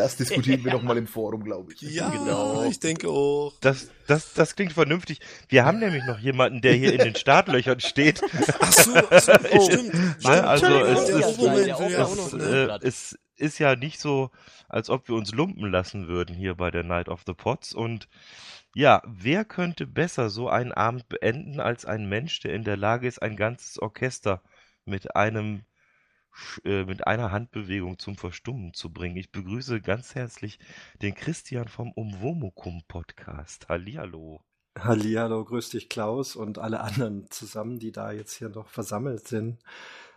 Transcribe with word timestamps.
Das 0.00 0.16
diskutieren 0.16 0.64
wir 0.64 0.72
nochmal 0.76 0.96
im 0.96 1.06
Forum, 1.06 1.44
glaube 1.44 1.74
ich. 1.74 1.82
Ja, 1.82 2.08
genau. 2.08 2.64
ich 2.64 2.80
denke 2.80 3.08
auch. 3.08 3.52
Das, 3.60 3.90
das, 4.06 4.32
das 4.32 4.56
klingt 4.56 4.72
vernünftig. 4.72 5.20
Wir 5.48 5.66
haben 5.66 5.78
nämlich 5.78 6.04
noch 6.04 6.18
jemanden, 6.18 6.62
der 6.62 6.72
hier 6.72 6.94
in 6.94 7.00
den 7.00 7.14
Startlöchern 7.14 7.80
steht. 7.80 8.22
Ach 8.60 8.72
so, 8.72 8.94
ach 8.94 9.20
so 9.20 9.32
oh, 9.52 9.60
stimmt. 9.70 10.24
Ne? 10.24 10.46
Also 10.46 10.66
es 10.66 11.08
ist, 11.10 11.38
ja, 11.38 11.58
ja 11.58 11.98
noch, 11.98 12.16
noch, 12.16 12.32
äh, 12.32 12.66
ne? 12.66 12.78
es 12.82 13.18
ist 13.36 13.58
ja 13.58 13.76
nicht 13.76 14.00
so, 14.00 14.30
als 14.70 14.88
ob 14.88 15.06
wir 15.08 15.16
uns 15.16 15.32
lumpen 15.32 15.70
lassen 15.70 16.08
würden 16.08 16.34
hier 16.34 16.54
bei 16.54 16.70
der 16.70 16.82
Night 16.82 17.10
of 17.10 17.24
the 17.26 17.34
Pots. 17.34 17.74
Und 17.74 18.08
ja, 18.74 19.02
wer 19.04 19.44
könnte 19.44 19.86
besser 19.86 20.30
so 20.30 20.48
einen 20.48 20.72
Abend 20.72 21.10
beenden 21.10 21.60
als 21.60 21.84
ein 21.84 22.08
Mensch, 22.08 22.40
der 22.40 22.54
in 22.54 22.64
der 22.64 22.78
Lage 22.78 23.06
ist, 23.06 23.20
ein 23.20 23.36
ganzes 23.36 23.78
Orchester 23.78 24.42
mit 24.86 25.14
einem 25.14 25.64
mit 26.64 27.06
einer 27.06 27.32
Handbewegung 27.32 27.98
zum 27.98 28.16
Verstummen 28.16 28.72
zu 28.74 28.92
bringen. 28.92 29.16
Ich 29.16 29.32
begrüße 29.32 29.80
ganz 29.80 30.14
herzlich 30.14 30.58
den 31.02 31.14
Christian 31.14 31.68
vom 31.68 31.92
Umwomukum 31.92 32.82
Podcast. 32.86 33.68
Hallihallo. 33.68 34.42
Hallihallo, 34.78 35.44
grüß 35.44 35.70
dich 35.70 35.88
Klaus 35.88 36.36
und 36.36 36.58
alle 36.58 36.80
anderen 36.80 37.30
zusammen, 37.30 37.78
die 37.78 37.92
da 37.92 38.12
jetzt 38.12 38.34
hier 38.34 38.48
noch 38.48 38.68
versammelt 38.68 39.26
sind. 39.26 39.58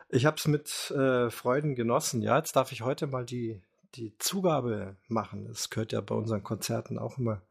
Ich 0.09 0.26
habe 0.26 0.38
es 0.38 0.48
mit 0.48 0.91
äh, 0.91 1.30
Freuden 1.31 1.76
genossen. 1.76 2.21
Ja, 2.21 2.38
jetzt 2.38 2.55
darf 2.55 2.71
ich 2.71 2.84
heute 2.84 3.07
mal 3.07 3.26
die, 3.26 3.59
die 3.95 4.16
Zugabe 4.20 4.95
machen. 5.07 5.48
Das 5.48 5.71
gehört 5.71 5.91
ja 5.91 6.02
bei 6.02 6.13
unseren 6.13 6.43
Konzerten 6.43 6.99
auch 6.99 7.18
immer 7.18 7.41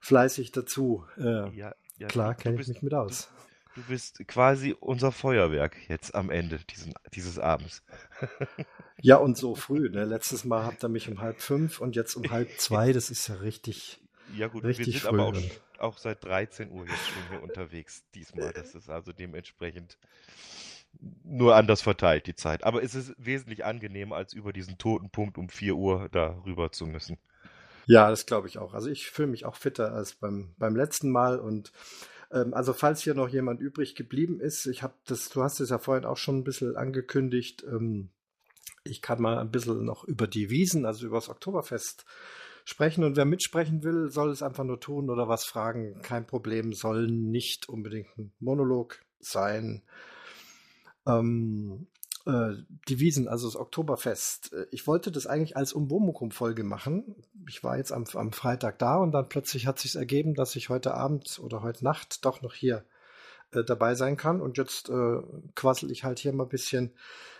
fleißig 0.00 0.50
dazu. 0.50 1.04
Äh, 1.16 1.56
Ja, 1.56 1.74
ja, 1.98 2.08
klar, 2.08 2.34
kenne 2.34 2.60
ich 2.60 2.66
mich 2.66 2.82
mit 2.82 2.94
aus. 2.94 3.28
Du 3.28 3.53
bist 3.82 4.26
quasi 4.28 4.74
unser 4.78 5.12
Feuerwerk 5.12 5.76
jetzt 5.88 6.14
am 6.14 6.30
Ende 6.30 6.58
diesen, 6.58 6.94
dieses 7.14 7.38
Abends. 7.38 7.82
Ja, 9.02 9.16
und 9.16 9.36
so 9.36 9.54
früh. 9.54 9.90
Ne? 9.90 10.04
Letztes 10.04 10.44
Mal 10.44 10.64
habt 10.64 10.82
ihr 10.82 10.88
mich 10.88 11.10
um 11.10 11.20
halb 11.20 11.42
fünf 11.42 11.80
und 11.80 11.94
jetzt 11.96 12.14
um 12.14 12.30
halb 12.30 12.48
zwei. 12.58 12.92
Das 12.92 13.10
ist 13.10 13.28
ja 13.28 13.34
richtig. 13.34 14.00
Ja 14.34 14.46
gut, 14.46 14.64
Richtig 14.64 14.86
wir 14.86 14.92
sind 14.94 15.02
früh 15.02 15.20
aber 15.20 15.26
auch, 15.26 15.40
auch 15.78 15.98
seit 15.98 16.24
13 16.24 16.70
Uhr 16.70 16.86
jetzt 16.86 17.08
schon 17.08 17.28
hier 17.28 17.42
unterwegs 17.42 18.04
diesmal. 18.14 18.52
Das 18.52 18.74
ist 18.74 18.88
also 18.88 19.12
dementsprechend 19.12 19.98
nur 21.24 21.56
anders 21.56 21.82
verteilt, 21.82 22.26
die 22.26 22.34
Zeit. 22.34 22.64
Aber 22.64 22.82
es 22.82 22.94
ist 22.94 23.14
wesentlich 23.18 23.64
angenehmer, 23.64 24.16
als 24.16 24.32
über 24.32 24.52
diesen 24.52 24.78
toten 24.78 25.10
Punkt 25.10 25.38
um 25.38 25.48
4 25.48 25.74
Uhr 25.74 26.08
da 26.10 26.40
rüber 26.46 26.72
zu 26.72 26.86
müssen. 26.86 27.18
Ja, 27.86 28.08
das 28.08 28.26
glaube 28.26 28.48
ich 28.48 28.58
auch. 28.58 28.72
Also 28.74 28.88
ich 28.88 29.10
fühle 29.10 29.28
mich 29.28 29.44
auch 29.44 29.56
fitter 29.56 29.92
als 29.92 30.14
beim, 30.14 30.54
beim 30.56 30.76
letzten 30.76 31.10
Mal. 31.10 31.38
Und 31.38 31.72
ähm, 32.30 32.54
also 32.54 32.72
falls 32.72 33.02
hier 33.02 33.14
noch 33.14 33.28
jemand 33.28 33.60
übrig 33.60 33.94
geblieben 33.94 34.40
ist, 34.40 34.66
ich 34.66 34.82
habe 34.82 34.94
das, 35.06 35.28
du 35.28 35.42
hast 35.42 35.60
es 35.60 35.70
ja 35.70 35.78
vorhin 35.78 36.04
auch 36.04 36.16
schon 36.16 36.38
ein 36.38 36.44
bisschen 36.44 36.76
angekündigt. 36.76 37.64
Ähm, 37.68 38.10
ich 38.84 39.00
kann 39.00 39.20
mal 39.20 39.38
ein 39.38 39.50
bisschen 39.50 39.84
noch 39.84 40.04
über 40.04 40.26
die 40.26 40.50
Wiesen, 40.50 40.84
also 40.84 41.06
über 41.06 41.16
das 41.16 41.28
Oktoberfest 41.28 42.04
sprechen. 42.64 43.04
Und 43.04 43.16
wer 43.16 43.24
mitsprechen 43.24 43.82
will, 43.82 44.10
soll 44.10 44.30
es 44.30 44.42
einfach 44.42 44.64
nur 44.64 44.80
tun 44.80 45.10
oder 45.10 45.28
was 45.28 45.44
fragen. 45.44 46.00
Kein 46.02 46.26
Problem, 46.26 46.72
soll 46.72 47.06
nicht 47.08 47.68
unbedingt 47.68 48.08
ein 48.18 48.32
Monolog 48.40 49.00
sein. 49.20 49.82
Ähm, 51.06 51.86
äh, 52.26 52.54
die 52.88 53.00
Wiesen, 53.00 53.28
also 53.28 53.46
das 53.46 53.56
Oktoberfest. 53.56 54.52
Äh, 54.52 54.66
Ich 54.70 54.86
wollte 54.86 55.10
das 55.10 55.26
eigentlich 55.26 55.56
als 55.56 55.72
Umwomukum-Folge 55.72 56.64
machen. 56.64 57.16
Ich 57.48 57.64
war 57.64 57.76
jetzt 57.76 57.92
am, 57.92 58.04
am 58.14 58.32
Freitag 58.32 58.78
da 58.78 58.96
und 58.96 59.12
dann 59.12 59.28
plötzlich 59.28 59.66
hat 59.66 59.78
sich 59.78 59.96
ergeben, 59.96 60.34
dass 60.34 60.56
ich 60.56 60.68
heute 60.68 60.94
Abend 60.94 61.38
oder 61.42 61.62
heute 61.62 61.84
Nacht 61.84 62.24
doch 62.24 62.42
noch 62.42 62.54
hier 62.54 62.84
äh, 63.52 63.64
dabei 63.64 63.94
sein 63.94 64.16
kann. 64.16 64.40
Und 64.40 64.58
jetzt 64.58 64.88
äh, 64.88 65.20
quassel 65.54 65.90
ich 65.90 66.04
halt 66.04 66.18
hier 66.18 66.32
mal 66.32 66.44
ein 66.44 66.48
bisschen, 66.48 66.92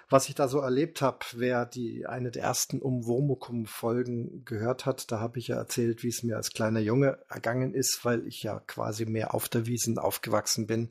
was 0.08 0.28
ich 0.28 0.34
da 0.34 0.48
so 0.48 0.60
erlebt 0.60 1.02
habe. 1.02 1.18
Wer 1.32 1.66
die 1.66 2.06
eine 2.06 2.30
der 2.30 2.42
ersten 2.42 2.80
Umwomukum-Folgen 2.80 4.44
gehört 4.44 4.86
hat, 4.86 5.10
da 5.10 5.20
habe 5.20 5.38
ich 5.38 5.48
ja 5.48 5.56
erzählt, 5.56 6.02
wie 6.02 6.08
es 6.08 6.22
mir 6.22 6.36
als 6.36 6.50
kleiner 6.50 6.80
Junge 6.80 7.18
ergangen 7.28 7.74
ist, 7.74 8.04
weil 8.04 8.26
ich 8.26 8.42
ja 8.42 8.60
quasi 8.60 9.06
mehr 9.06 9.34
auf 9.34 9.48
der 9.48 9.66
Wiesen 9.66 9.98
aufgewachsen 9.98 10.66
bin 10.66 10.90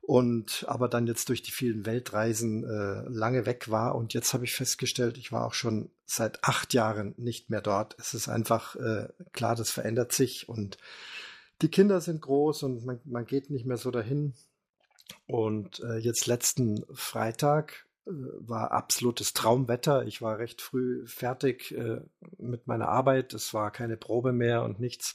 und 0.00 0.64
aber 0.66 0.88
dann 0.88 1.06
jetzt 1.06 1.28
durch 1.28 1.42
die 1.42 1.50
vielen 1.50 1.86
Weltreisen 1.86 2.64
äh, 2.64 3.08
lange 3.08 3.46
weg 3.46 3.70
war 3.70 3.94
und 3.94 4.14
jetzt 4.14 4.34
habe 4.34 4.44
ich 4.44 4.54
festgestellt, 4.54 5.18
ich 5.18 5.30
war 5.30 5.46
auch 5.46 5.54
schon 5.54 5.90
seit 6.06 6.42
acht 6.42 6.74
Jahren 6.74 7.14
nicht 7.16 7.50
mehr 7.50 7.60
dort. 7.60 7.96
Es 7.98 8.14
ist 8.14 8.28
einfach 8.28 8.76
äh, 8.76 9.08
klar, 9.32 9.54
das 9.54 9.70
verändert 9.70 10.12
sich 10.12 10.48
und 10.48 10.78
die 11.62 11.68
Kinder 11.68 12.00
sind 12.00 12.22
groß 12.22 12.62
und 12.62 12.84
man, 12.84 13.00
man 13.04 13.26
geht 13.26 13.50
nicht 13.50 13.66
mehr 13.66 13.76
so 13.76 13.90
dahin. 13.90 14.34
Und 15.26 15.80
äh, 15.80 15.98
jetzt 15.98 16.26
letzten 16.26 16.84
Freitag 16.92 17.86
äh, 18.06 18.10
war 18.38 18.72
absolutes 18.72 19.32
Traumwetter. 19.32 20.06
Ich 20.06 20.22
war 20.22 20.38
recht 20.38 20.62
früh 20.62 21.06
fertig 21.06 21.72
äh, 21.72 22.00
mit 22.38 22.66
meiner 22.66 22.88
Arbeit. 22.88 23.34
Es 23.34 23.52
war 23.52 23.70
keine 23.70 23.96
Probe 23.96 24.32
mehr 24.32 24.62
und 24.62 24.80
nichts 24.80 25.14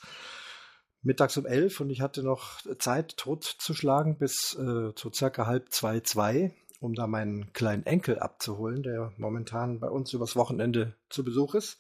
mittags 1.06 1.38
um 1.38 1.46
elf 1.46 1.80
und 1.80 1.90
ich 1.90 2.02
hatte 2.02 2.24
noch 2.24 2.62
Zeit 2.80 3.16
totzuschlagen 3.18 4.18
bis 4.18 4.56
äh, 4.56 4.94
zu 4.96 5.12
circa 5.14 5.46
halb 5.46 5.72
zwei, 5.72 6.00
zwei, 6.02 6.54
um 6.80 6.94
da 6.96 7.08
meinen 7.08 7.54
kleinen 7.54 7.86
Enkel 7.86 8.20
abzuholen, 8.20 8.84
der 8.84 9.14
momentan 9.18 9.80
bei 9.80 9.90
uns 9.90 10.12
übers 10.14 10.36
Wochenende 10.36 10.96
zu 11.10 11.24
Besuch 11.24 11.56
ist. 11.56 11.80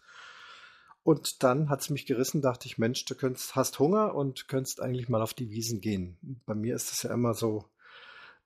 Und 1.04 1.44
dann 1.44 1.70
hat's 1.70 1.90
mich 1.90 2.06
gerissen, 2.06 2.42
dachte 2.42 2.68
ich, 2.68 2.78
Mensch, 2.78 3.06
du 3.06 3.16
könntest, 3.16 3.56
hast 3.56 3.78
Hunger 3.78 4.16
und 4.16 4.48
könntest 4.48 4.82
eigentlich 4.82 5.10
mal 5.10 5.22
auf 5.22 5.34
die 5.34 5.52
Wiesen 5.52 5.82
gehen. 5.82 6.18
Bei 6.46 6.56
mir 6.56 6.76
ist 6.76 6.92
es 6.92 7.04
ja 7.04 7.14
immer 7.14 7.34
so, 7.34 7.66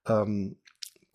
ähm, 0.06 0.57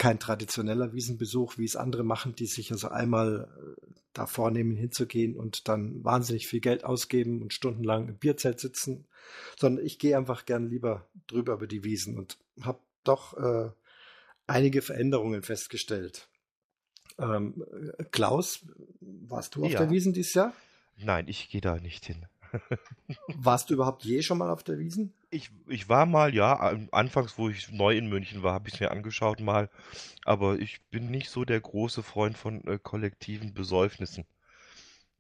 kein 0.05 0.19
traditioneller 0.19 0.93
Wiesenbesuch, 0.93 1.57
wie 1.57 1.65
es 1.65 1.77
andere 1.77 2.05
machen, 2.05 2.35
die 2.35 2.45
sich 2.45 2.71
also 2.71 2.89
einmal 2.89 3.49
äh, 3.57 3.91
da 4.13 4.27
vornehmen, 4.27 4.77
hinzugehen 4.77 5.35
und 5.35 5.67
dann 5.67 6.05
wahnsinnig 6.05 6.47
viel 6.47 6.61
Geld 6.61 6.85
ausgeben 6.85 7.41
und 7.41 7.55
stundenlang 7.55 8.09
im 8.09 8.19
Bierzelt 8.19 8.61
sitzen, 8.61 9.07
sondern 9.59 9.83
ich 9.83 9.99
gehe 9.99 10.19
einfach 10.19 10.45
gern 10.45 10.69
lieber 10.69 11.09
drüber 11.27 11.55
über 11.55 11.67
die 11.67 11.85
Wiesen 11.85 12.19
und 12.19 12.37
habe 12.61 12.81
doch 13.03 13.35
äh, 13.39 13.71
einige 14.47 14.83
Veränderungen 14.83 15.43
festgestellt. 15.43 16.29
Ähm, 17.19 17.65
äh, 17.97 18.05
Klaus, 18.11 18.61
warst 19.01 19.55
du 19.55 19.65
auf 19.65 19.73
Ja. 19.73 19.79
der 19.79 19.91
Wiesen 19.91 20.13
dieses 20.13 20.35
Jahr? 20.35 20.53
Nein, 20.99 21.29
ich 21.29 21.49
gehe 21.49 21.63
da 21.63 21.77
nicht 21.81 22.05
hin. 22.05 22.27
Warst 23.37 23.69
du 23.69 23.75
überhaupt 23.75 24.03
je 24.05 24.23
schon 24.23 24.39
mal 24.39 24.51
auf 24.51 24.65
der 24.65 24.79
Wiesen? 24.79 25.13
Ich, 25.29 25.51
ich 25.69 25.91
war 25.91 26.07
mal, 26.07 26.35
ja, 26.35 26.55
an- 26.57 26.89
anfangs, 26.91 27.37
wo 27.37 27.51
ich 27.51 27.71
neu 27.71 27.95
in 27.95 28.09
München 28.09 28.43
war, 28.43 28.55
habe 28.55 28.69
ich 28.69 28.75
es 28.77 28.81
mir 28.81 28.91
angeschaut 28.91 29.39
mal, 29.41 29.69
aber 30.25 30.59
ich 30.61 30.83
bin 30.91 31.11
nicht 31.11 31.31
so 31.31 31.45
der 31.45 31.61
große 31.61 32.03
Freund 32.05 32.39
von 32.39 32.65
äh, 32.67 32.79
kollektiven 32.83 33.55
Besäufnissen. 33.55 34.27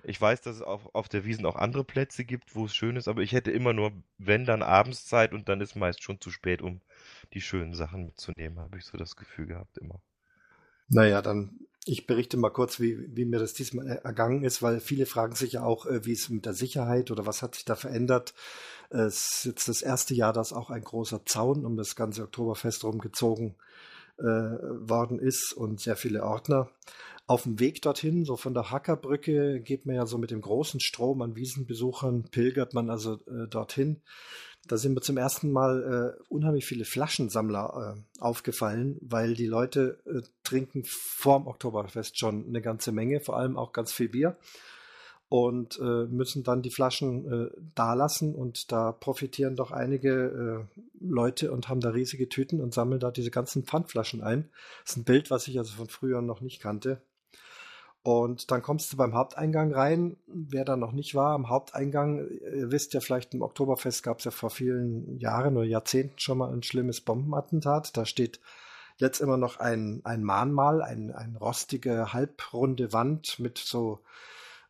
Ich 0.05 0.21
weiß, 0.21 0.41
dass 0.43 0.57
es 0.57 0.63
auf, 0.63 0.95
auf 0.95 1.09
der 1.09 1.25
Wiesn 1.25 1.47
auch 1.47 1.57
andere 1.57 1.85
Plätze 1.85 2.25
gibt, 2.25 2.55
wo 2.55 2.67
es 2.67 2.77
schön 2.77 2.97
ist, 2.97 3.09
aber 3.09 3.23
ich 3.23 3.33
hätte 3.33 3.51
immer 3.51 3.73
nur, 3.73 3.93
wenn 4.19 4.45
dann 4.47 4.63
abends 4.63 5.07
Zeit 5.07 5.33
und 5.33 5.49
dann 5.49 5.61
ist 5.61 5.75
meist 5.77 6.03
schon 6.03 6.21
zu 6.21 6.31
spät, 6.31 6.63
um 6.63 6.81
die 7.35 7.41
schönen 7.41 7.75
Sachen 7.75 8.07
mitzunehmen, 8.07 8.61
habe 8.61 8.79
ich 8.79 8.85
so 8.87 8.99
das 8.99 9.17
Gefühl 9.17 9.47
gehabt 9.47 9.79
immer. 9.79 10.01
Naja, 10.89 11.23
dann 11.23 11.59
ich 11.85 12.07
berichte 12.07 12.37
mal 12.37 12.51
kurz, 12.51 12.81
wie, 12.81 13.15
wie 13.15 13.25
mir 13.25 13.39
das 13.39 13.55
diesmal 13.55 13.87
er- 13.87 14.05
ergangen 14.05 14.45
ist, 14.45 14.63
weil 14.63 14.81
viele 14.81 15.07
fragen 15.07 15.35
sich 15.35 15.53
ja 15.53 15.65
auch, 15.65 15.87
äh, 15.87 16.05
wie 16.07 16.13
es 16.13 16.29
mit 16.31 16.47
der 16.47 16.55
Sicherheit 16.55 17.11
oder 17.11 17.27
was 17.27 17.43
hat 17.43 17.55
sich 17.55 17.65
da 17.65 17.77
verändert. 17.77 18.35
Es 18.91 19.37
ist 19.37 19.45
jetzt 19.45 19.69
das 19.69 19.83
erste 19.83 20.15
Jahr, 20.15 20.33
dass 20.33 20.53
auch 20.53 20.71
ein 20.71 20.83
großer 20.83 21.25
Zaun 21.27 21.65
um 21.65 21.77
das 21.77 21.97
ganze 21.97 22.23
Oktoberfest 22.23 22.85
rumgezogen 22.85 23.57
äh, 24.19 24.23
worden 24.25 25.19
ist 25.19 25.53
und 25.53 25.81
sehr 25.81 25.97
viele 25.97 26.23
Ordner. 26.25 26.71
Auf 27.27 27.45
dem 27.45 27.59
Weg 27.59 27.83
dorthin, 27.83 28.25
so 28.25 28.37
von 28.37 28.55
der 28.55 28.71
Hackerbrücke, 28.71 29.61
geht 29.61 29.87
man 29.87 29.97
ja 29.97 30.07
so 30.07 30.19
mit 30.19 30.31
dem 30.31 30.43
großen 30.43 30.81
Strom 30.81 31.23
an 31.23 31.37
Wiesenbesuchern, 31.37 32.25
pilgert 32.31 32.75
man 32.75 32.91
also 32.91 33.15
äh, 33.27 33.49
dorthin. 33.49 34.03
Da 34.69 34.77
sind 34.77 34.95
mir 34.95 35.01
zum 35.01 35.17
ersten 35.17 35.51
Mal 35.51 36.17
äh, 36.19 36.25
unheimlich 36.29 36.65
viele 36.67 36.85
Flaschensammler 36.85 37.97
äh, 37.97 38.21
aufgefallen, 38.21 38.97
weil 39.01 39.35
die 39.35 39.47
Leute 39.47 39.99
äh, 40.07 40.23
trinken 40.43 40.85
vorm 40.87 41.47
Oktoberfest 41.47 42.19
schon 42.19 42.47
eine 42.47 42.63
ganze 42.63 42.93
Menge, 42.93 43.21
vor 43.21 43.37
allem 43.37 43.57
auch 43.57 43.73
ganz 43.73 43.93
viel 43.93 44.09
Bier 44.09 44.37
und 45.29 45.79
äh, 45.81 46.07
müssen 46.07 46.45
dann 46.45 46.63
die 46.63 46.71
Flaschen 46.71 47.49
äh, 47.49 47.51
da 47.75 47.95
lassen 47.95 48.35
und 48.35 48.71
da 48.71 48.93
profitieren 48.93 49.57
doch 49.57 49.73
einige 49.73 50.69
äh, 50.71 50.81
Leute 51.01 51.51
und 51.51 51.69
haben 51.69 51.81
da 51.81 51.91
riesige 51.91 52.29
Tüten 52.29 52.61
und 52.61 52.73
sammeln 52.73 53.01
da 53.01 53.11
diese 53.11 53.33
ganzen 53.33 53.65
Pfandflaschen 53.65 54.23
ein. 54.23 54.49
Das 54.83 54.93
ist 54.93 54.99
ein 54.99 55.05
Bild, 55.05 55.31
was 55.31 55.49
ich 55.49 55.59
also 55.59 55.75
von 55.75 55.89
früher 55.89 56.23
noch 56.23 56.41
nicht 56.41 56.61
kannte. 56.61 57.01
Und 58.05 58.51
dann 58.51 58.61
kommst 58.61 58.93
du 58.93 58.99
beim 58.99 59.15
Haupteingang 59.15 59.73
rein. 59.73 60.19
Wer 60.27 60.67
da 60.67 60.77
noch 60.77 60.93
nicht 60.93 61.15
war, 61.15 61.35
am 61.35 61.49
Haupteingang, 61.49 62.29
ihr 62.29 62.71
wisst 62.71 62.93
ja 62.93 63.01
vielleicht, 63.01 63.33
im 63.33 63.41
Oktoberfest 63.41 64.03
gab 64.03 64.19
es 64.19 64.27
ja 64.27 64.31
vor 64.31 64.51
vielen 64.51 65.19
Jahren 65.19 65.57
oder 65.57 65.65
Jahrzehnten 65.65 66.19
schon 66.19 66.37
mal 66.37 66.53
ein 66.53 66.63
schlimmes 66.63 67.01
Bombenattentat. 67.01 67.97
Da 67.97 68.05
steht 68.05 68.41
jetzt 68.99 69.21
immer 69.21 69.39
noch 69.39 69.59
ein, 69.59 70.03
ein 70.05 70.23
Mahnmal, 70.23 70.83
ein, 70.83 71.13
ein 71.13 71.35
rostige, 71.37 72.13
halbrunde 72.13 72.93
Wand 72.93 73.41
mit 73.41 73.57
so, 73.57 74.01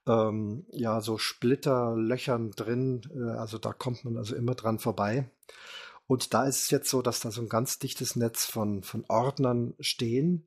ähm, 0.06 0.64
ja, 0.70 1.00
so 1.00 1.18
Splitterlöchern 1.18 2.52
drin. 2.52 3.02
Äh, 3.16 3.36
Also 3.36 3.58
da 3.58 3.72
kommt 3.72 4.04
man 4.04 4.16
also 4.16 4.36
immer 4.36 4.54
dran 4.54 4.78
vorbei. 4.78 5.28
Und 6.06 6.34
da 6.34 6.44
ist 6.44 6.62
es 6.62 6.70
jetzt 6.70 6.88
so, 6.88 7.02
dass 7.02 7.18
da 7.18 7.32
so 7.32 7.40
ein 7.40 7.48
ganz 7.48 7.80
dichtes 7.80 8.14
Netz 8.14 8.44
von, 8.44 8.84
von 8.84 9.04
Ordnern 9.08 9.74
stehen. 9.80 10.46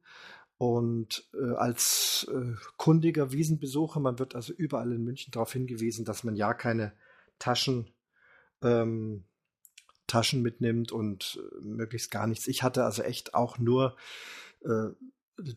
Und 0.58 1.28
äh, 1.34 1.54
als 1.56 2.28
äh, 2.34 2.54
kundiger 2.78 3.32
Wiesenbesucher, 3.32 4.00
man 4.00 4.18
wird 4.18 4.36
also 4.36 4.54
überall 4.54 4.92
in 4.92 5.04
München 5.04 5.32
darauf 5.32 5.54
hingewiesen, 5.54 6.04
dass 6.04 6.24
man 6.24 6.36
ja 6.36 6.54
keine 6.54 6.94
Taschen, 7.38 7.92
ähm, 8.64 9.26
Taschen 10.08 10.42
mitnimmt 10.42 10.92
und 10.92 11.40
äh, 11.40 11.66
möglichst 11.66 12.10
gar 12.10 12.26
nichts. 12.26 12.48
Ich 12.48 12.64
hatte 12.64 12.86
also 12.86 13.04
echt 13.04 13.36
auch 13.36 13.60
nur 13.60 13.96
äh, 14.66 14.90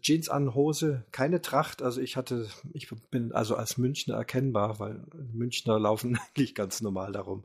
Jeans 0.03 0.29
an, 0.29 0.55
Hose, 0.55 1.07
keine 1.11 1.41
Tracht. 1.41 1.81
Also 1.81 2.03
ich 2.03 2.17
hatte, 2.17 2.49
ich 2.73 2.91
bin 3.11 3.33
also 3.33 3.57
als 3.57 3.79
Münchner 3.79 4.17
erkennbar, 4.17 4.79
weil 4.79 5.03
Münchner 5.33 5.79
laufen 5.79 6.19
eigentlich 6.29 6.55
ganz 6.55 6.83
normal 6.83 7.13
darum. 7.13 7.45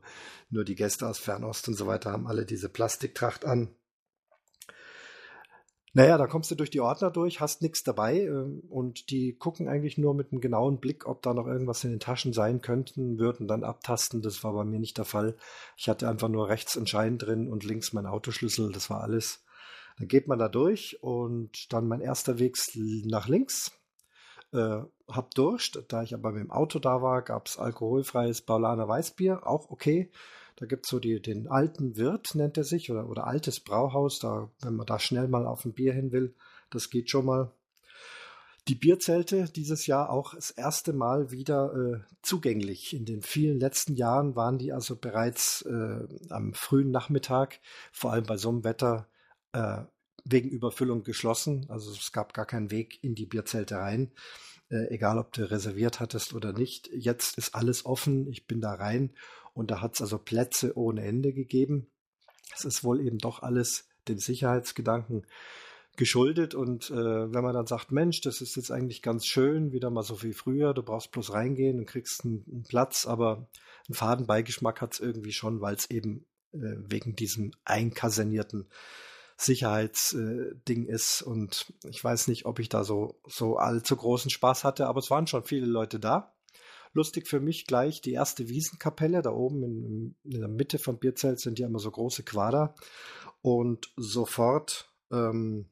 Nur 0.50 0.64
die 0.64 0.74
Gäste 0.74 1.08
aus 1.08 1.18
Fernost 1.18 1.68
und 1.68 1.74
so 1.74 1.86
weiter 1.86 2.12
haben 2.12 2.26
alle 2.26 2.44
diese 2.44 2.68
Plastiktracht 2.68 3.44
an. 3.46 3.70
Naja, 5.96 6.18
da 6.18 6.26
kommst 6.26 6.50
du 6.50 6.56
durch 6.56 6.68
die 6.68 6.82
Ordner 6.82 7.10
durch, 7.10 7.40
hast 7.40 7.62
nichts 7.62 7.82
dabei 7.82 8.20
ähm, 8.20 8.62
und 8.68 9.08
die 9.08 9.32
gucken 9.32 9.66
eigentlich 9.66 9.96
nur 9.96 10.12
mit 10.12 10.30
einem 10.30 10.42
genauen 10.42 10.78
Blick, 10.78 11.06
ob 11.06 11.22
da 11.22 11.32
noch 11.32 11.46
irgendwas 11.46 11.82
in 11.84 11.90
den 11.90 12.00
Taschen 12.00 12.34
sein 12.34 12.60
könnten, 12.60 13.18
würden 13.18 13.48
dann 13.48 13.64
abtasten. 13.64 14.20
Das 14.20 14.44
war 14.44 14.52
bei 14.52 14.64
mir 14.64 14.78
nicht 14.78 14.98
der 14.98 15.06
Fall. 15.06 15.38
Ich 15.74 15.88
hatte 15.88 16.06
einfach 16.06 16.28
nur 16.28 16.50
rechts 16.50 16.76
einen 16.76 16.86
Schein 16.86 17.16
drin 17.16 17.48
und 17.48 17.64
links 17.64 17.94
mein 17.94 18.04
Autoschlüssel, 18.04 18.72
das 18.72 18.90
war 18.90 19.00
alles. 19.00 19.42
Dann 19.98 20.06
geht 20.06 20.28
man 20.28 20.38
da 20.38 20.50
durch 20.50 21.02
und 21.02 21.72
dann 21.72 21.88
mein 21.88 22.02
erster 22.02 22.38
Weg 22.38 22.58
nach 23.06 23.26
links. 23.26 23.72
Äh, 24.52 24.80
hab 25.08 25.34
Durst, 25.34 25.82
da 25.88 26.02
ich 26.02 26.12
aber 26.12 26.32
mit 26.32 26.42
dem 26.42 26.50
Auto 26.50 26.78
da 26.78 27.00
war, 27.00 27.22
gab 27.22 27.46
es 27.46 27.56
alkoholfreies 27.56 28.42
Paulaner 28.42 28.86
Weißbier, 28.86 29.46
auch 29.46 29.70
okay. 29.70 30.10
Da 30.56 30.66
gibt 30.66 30.86
es 30.86 30.90
so 30.90 30.98
die, 30.98 31.20
den 31.20 31.48
alten 31.48 31.96
Wirt, 31.96 32.34
nennt 32.34 32.56
er 32.56 32.64
sich, 32.64 32.90
oder, 32.90 33.08
oder 33.08 33.26
altes 33.26 33.60
Brauhaus, 33.60 34.18
da, 34.18 34.50
wenn 34.62 34.74
man 34.74 34.86
da 34.86 34.98
schnell 34.98 35.28
mal 35.28 35.46
auf 35.46 35.64
ein 35.64 35.74
Bier 35.74 35.92
hin 35.92 36.12
will, 36.12 36.34
das 36.70 36.90
geht 36.90 37.10
schon 37.10 37.26
mal. 37.26 37.52
Die 38.68 38.74
Bierzelte 38.74 39.44
dieses 39.44 39.86
Jahr 39.86 40.10
auch 40.10 40.34
das 40.34 40.50
erste 40.50 40.92
Mal 40.92 41.30
wieder 41.30 41.72
äh, 41.72 42.14
zugänglich. 42.22 42.96
In 42.96 43.04
den 43.04 43.22
vielen 43.22 43.60
letzten 43.60 43.94
Jahren 43.94 44.34
waren 44.34 44.58
die 44.58 44.72
also 44.72 44.96
bereits 44.96 45.62
äh, 45.62 46.00
am 46.30 46.52
frühen 46.52 46.90
Nachmittag, 46.90 47.60
vor 47.92 48.12
allem 48.12 48.24
bei 48.24 48.36
so 48.36 48.48
einem 48.48 48.64
Wetter, 48.64 49.06
äh, 49.52 49.82
wegen 50.24 50.50
Überfüllung 50.50 51.04
geschlossen. 51.04 51.66
Also 51.68 51.92
es 51.92 52.10
gab 52.10 52.34
gar 52.34 52.46
keinen 52.46 52.72
Weg 52.72 52.98
in 53.04 53.14
die 53.14 53.26
Bierzelte 53.26 53.76
rein, 53.76 54.10
äh, 54.70 54.92
egal 54.92 55.18
ob 55.18 55.32
du 55.32 55.48
reserviert 55.48 56.00
hattest 56.00 56.34
oder 56.34 56.52
nicht. 56.52 56.90
Jetzt 56.92 57.38
ist 57.38 57.54
alles 57.54 57.86
offen. 57.86 58.26
Ich 58.26 58.48
bin 58.48 58.60
da 58.60 58.74
rein 58.74 59.12
und 59.56 59.70
da 59.70 59.80
hat 59.80 59.94
es 59.94 60.02
also 60.02 60.18
Plätze 60.18 60.76
ohne 60.76 61.02
Ende 61.02 61.32
gegeben. 61.32 61.86
Es 62.54 62.66
ist 62.66 62.84
wohl 62.84 63.00
eben 63.00 63.18
doch 63.18 63.42
alles 63.42 63.88
dem 64.06 64.18
Sicherheitsgedanken 64.18 65.26
geschuldet. 65.96 66.54
Und 66.54 66.90
äh, 66.90 66.94
wenn 67.32 67.42
man 67.42 67.54
dann 67.54 67.66
sagt, 67.66 67.90
Mensch, 67.90 68.20
das 68.20 68.42
ist 68.42 68.56
jetzt 68.56 68.70
eigentlich 68.70 69.00
ganz 69.00 69.24
schön, 69.24 69.72
wieder 69.72 69.88
mal 69.88 70.02
so 70.02 70.22
wie 70.22 70.34
früher, 70.34 70.74
du 70.74 70.82
brauchst 70.82 71.10
bloß 71.10 71.32
reingehen 71.32 71.78
und 71.78 71.86
kriegst 71.86 72.24
einen, 72.24 72.44
einen 72.52 72.64
Platz, 72.64 73.06
aber 73.06 73.48
einen 73.88 73.94
Fadenbeigeschmack 73.94 74.82
hat 74.82 74.92
es 74.92 75.00
irgendwie 75.00 75.32
schon, 75.32 75.62
weil 75.62 75.74
es 75.74 75.90
eben 75.90 76.26
äh, 76.52 76.76
wegen 76.76 77.16
diesem 77.16 77.52
einkasernierten 77.64 78.68
Sicherheitsding 79.38 80.86
äh, 80.86 80.92
ist. 80.92 81.22
Und 81.22 81.72
ich 81.88 82.04
weiß 82.04 82.28
nicht, 82.28 82.44
ob 82.44 82.58
ich 82.58 82.68
da 82.68 82.84
so, 82.84 83.18
so 83.26 83.56
allzu 83.56 83.96
großen 83.96 84.30
Spaß 84.30 84.64
hatte, 84.64 84.86
aber 84.86 84.98
es 84.98 85.10
waren 85.10 85.26
schon 85.26 85.44
viele 85.44 85.66
Leute 85.66 85.98
da. 85.98 86.35
Lustig 86.96 87.28
für 87.28 87.40
mich 87.40 87.66
gleich 87.66 88.00
die 88.00 88.14
erste 88.14 88.48
Wiesenkapelle. 88.48 89.20
Da 89.20 89.30
oben 89.30 89.62
in, 89.62 90.14
in 90.24 90.40
der 90.40 90.48
Mitte 90.48 90.78
vom 90.78 90.98
Bierzelt 90.98 91.40
sind 91.40 91.58
ja 91.58 91.66
immer 91.66 91.78
so 91.78 91.90
große 91.90 92.22
Quader. 92.22 92.74
Und 93.42 93.92
sofort 93.96 94.90
ähm, 95.12 95.66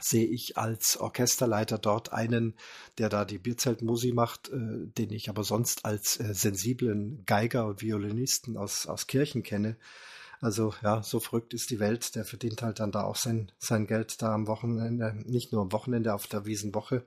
sehe 0.00 0.26
ich 0.26 0.56
als 0.56 0.96
Orchesterleiter 0.96 1.76
dort 1.76 2.14
einen, 2.14 2.54
der 2.96 3.10
da 3.10 3.26
die 3.26 3.36
Bierzeltmusi 3.36 4.12
macht, 4.12 4.48
äh, 4.48 4.86
den 4.86 5.12
ich 5.12 5.28
aber 5.28 5.44
sonst 5.44 5.84
als 5.84 6.18
äh, 6.18 6.32
sensiblen 6.32 7.22
Geiger 7.26 7.66
und 7.66 7.82
Violinisten 7.82 8.56
aus, 8.56 8.86
aus 8.86 9.06
Kirchen 9.06 9.42
kenne. 9.42 9.76
Also 10.40 10.72
ja, 10.82 11.02
so 11.02 11.20
verrückt 11.20 11.52
ist 11.52 11.68
die 11.68 11.80
Welt. 11.80 12.14
Der 12.14 12.24
verdient 12.24 12.62
halt 12.62 12.80
dann 12.80 12.92
da 12.92 13.02
auch 13.02 13.16
sein, 13.16 13.52
sein 13.58 13.86
Geld 13.86 14.22
da 14.22 14.32
am 14.32 14.46
Wochenende, 14.46 15.14
nicht 15.26 15.52
nur 15.52 15.60
am 15.60 15.72
Wochenende 15.72 16.14
auf 16.14 16.26
der 16.26 16.46
Wiesenwoche. 16.46 17.04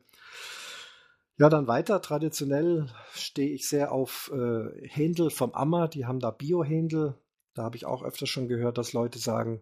Ja, 1.39 1.49
dann 1.49 1.67
weiter. 1.67 2.01
Traditionell 2.01 2.89
stehe 3.13 3.53
ich 3.53 3.69
sehr 3.69 3.91
auf 3.91 4.31
äh, 4.33 4.87
Händel 4.87 5.29
vom 5.29 5.53
Ammer. 5.53 5.87
Die 5.87 6.05
haben 6.05 6.19
da 6.19 6.31
Bio-Händel. 6.31 7.15
Da 7.53 7.63
habe 7.63 7.75
ich 7.75 7.85
auch 7.85 8.03
öfter 8.03 8.25
schon 8.25 8.47
gehört, 8.47 8.79
dass 8.79 8.93
Leute 8.93 9.19
sagen, 9.19 9.61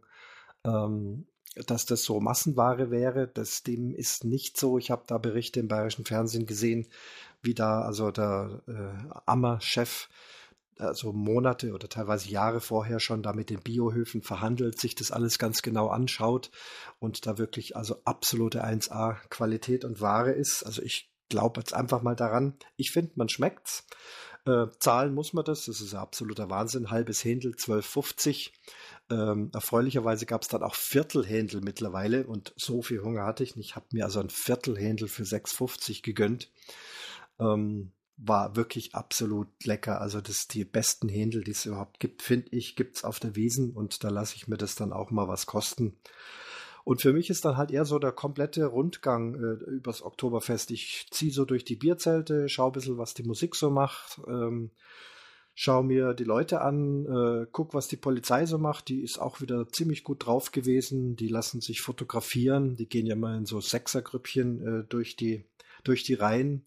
ähm, 0.64 1.28
dass 1.68 1.86
das 1.86 2.04
so 2.04 2.22
Massenware 2.22 2.92
wäre. 2.92 3.28
Das 3.28 3.64
dem 3.64 3.94
ist 3.94 4.24
nicht 4.24 4.58
so. 4.58 4.78
Ich 4.78 4.90
habe 4.90 5.04
da 5.06 5.18
Berichte 5.18 5.60
im 5.60 5.68
bayerischen 5.68 6.06
Fernsehen 6.06 6.46
gesehen, 6.46 6.88
wie 7.42 7.54
da 7.54 7.82
also 7.82 8.10
der 8.12 8.62
äh, 8.68 9.20
Ammer-Chef 9.26 10.08
also 10.78 11.14
Monate 11.14 11.74
oder 11.74 11.88
teilweise 11.88 12.30
Jahre 12.30 12.60
vorher 12.60 13.00
schon 13.00 13.24
da 13.24 13.34
mit 13.34 13.50
den 13.50 13.62
Biohöfen 13.62 14.22
verhandelt, 14.22 14.80
sich 14.80 14.96
das 14.96 15.12
alles 15.12 15.40
ganz 15.40 15.62
genau 15.62 15.88
anschaut 15.88 16.52
und 17.00 17.26
da 17.28 17.38
wirklich 17.38 17.78
also 17.78 18.02
absolute 18.04 18.66
1A 18.66 19.16
Qualität 19.30 19.86
und 19.86 20.02
Ware 20.02 20.32
ist. 20.32 20.64
Also 20.64 20.82
ich 20.82 21.10
glaube 21.30 21.60
jetzt 21.62 21.74
einfach 21.74 22.02
mal 22.02 22.16
daran. 22.16 22.56
Ich 22.78 22.92
finde, 22.92 23.12
man 23.16 23.30
schmeckt's. 23.30 23.86
Äh, 24.46 24.68
zahlen 24.80 25.16
muss 25.16 25.34
man 25.34 25.44
das, 25.44 25.66
das 25.66 25.82
ist 25.82 25.96
absoluter 25.96 26.50
Wahnsinn. 26.52 26.92
Halbes 26.92 27.24
Händel 27.24 27.54
12,50. 27.54 28.52
Ähm, 29.10 29.50
erfreulicherweise 29.54 30.26
gab 30.26 30.44
es 30.44 30.48
dann 30.48 30.62
auch 30.62 30.76
Viertelhändel 30.76 31.62
mittlerweile 31.62 32.28
und 32.28 32.54
so 32.56 32.82
viel 32.82 33.02
Hunger 33.02 33.26
hatte 33.26 33.44
ich 33.44 33.56
nicht. 33.56 33.70
Ich 33.70 33.76
habe 33.76 33.88
mir 33.92 34.06
also 34.06 34.20
ein 34.20 34.30
Viertelhändel 34.30 35.08
für 35.08 35.24
6,50 35.24 36.04
gegönnt. 36.04 36.52
Ähm, 37.40 37.92
war 38.18 38.56
wirklich 38.56 38.96
absolut 38.96 39.48
lecker. 39.66 40.00
Also 40.00 40.22
das 40.22 40.48
die 40.48 40.64
besten 40.64 41.10
Händel, 41.10 41.44
die 41.44 41.52
es 41.52 41.66
überhaupt 41.66 42.00
gibt, 42.00 42.22
finde 42.22 42.50
ich, 42.52 42.76
gibt's 42.76 43.04
auf 43.04 43.20
der 43.20 43.36
Wiesen 43.36 43.72
und 43.72 44.04
da 44.04 44.10
lasse 44.10 44.36
ich 44.36 44.48
mir 44.48 44.58
das 44.58 44.76
dann 44.76 44.94
auch 44.94 45.12
mal 45.12 45.28
was 45.28 45.46
kosten. 45.46 45.98
Und 46.86 47.02
für 47.02 47.14
mich 47.14 47.32
ist 47.32 47.44
dann 47.44 47.58
halt 47.58 47.72
eher 47.72 47.84
so 47.84 47.98
der 47.98 48.12
komplette 48.12 48.68
Rundgang 48.68 49.34
äh, 49.34 49.72
übers 49.72 50.04
Oktoberfest. 50.04 50.70
Ich 50.70 51.08
ziehe 51.10 51.32
so 51.32 51.44
durch 51.44 51.66
die 51.66 51.76
Bierzelte, 51.76 52.48
schaue 52.48 52.70
ein 52.70 52.74
bisschen, 52.74 52.98
was 53.00 53.16
die 53.16 53.24
Musik 53.24 53.56
so 53.56 53.72
macht, 53.72 54.22
ähm, 54.28 54.70
schaue 55.56 55.84
mir 55.84 56.14
die 56.14 56.26
Leute 56.26 56.62
an, 56.62 57.06
äh, 57.06 57.48
guck, 57.52 57.74
was 57.74 57.88
die 57.88 57.98
Polizei 57.98 58.46
so 58.46 58.60
macht. 58.60 58.88
Die 58.90 59.02
ist 59.02 59.18
auch 59.18 59.42
wieder 59.42 59.68
ziemlich 59.70 60.04
gut 60.04 60.28
drauf 60.28 60.52
gewesen. 60.52 61.16
Die 61.16 61.28
lassen 61.28 61.60
sich 61.60 61.82
fotografieren. 61.82 62.76
Die 62.76 62.88
gehen 62.88 63.08
ja 63.08 63.16
mal 63.16 63.36
in 63.36 63.48
so 63.48 63.60
Sechsergrüppchen 63.60 64.82
äh, 64.82 64.84
durch 64.88 65.16
die 65.16 65.44
durch 65.84 66.04
die 66.04 66.16
Reihen. 66.16 66.66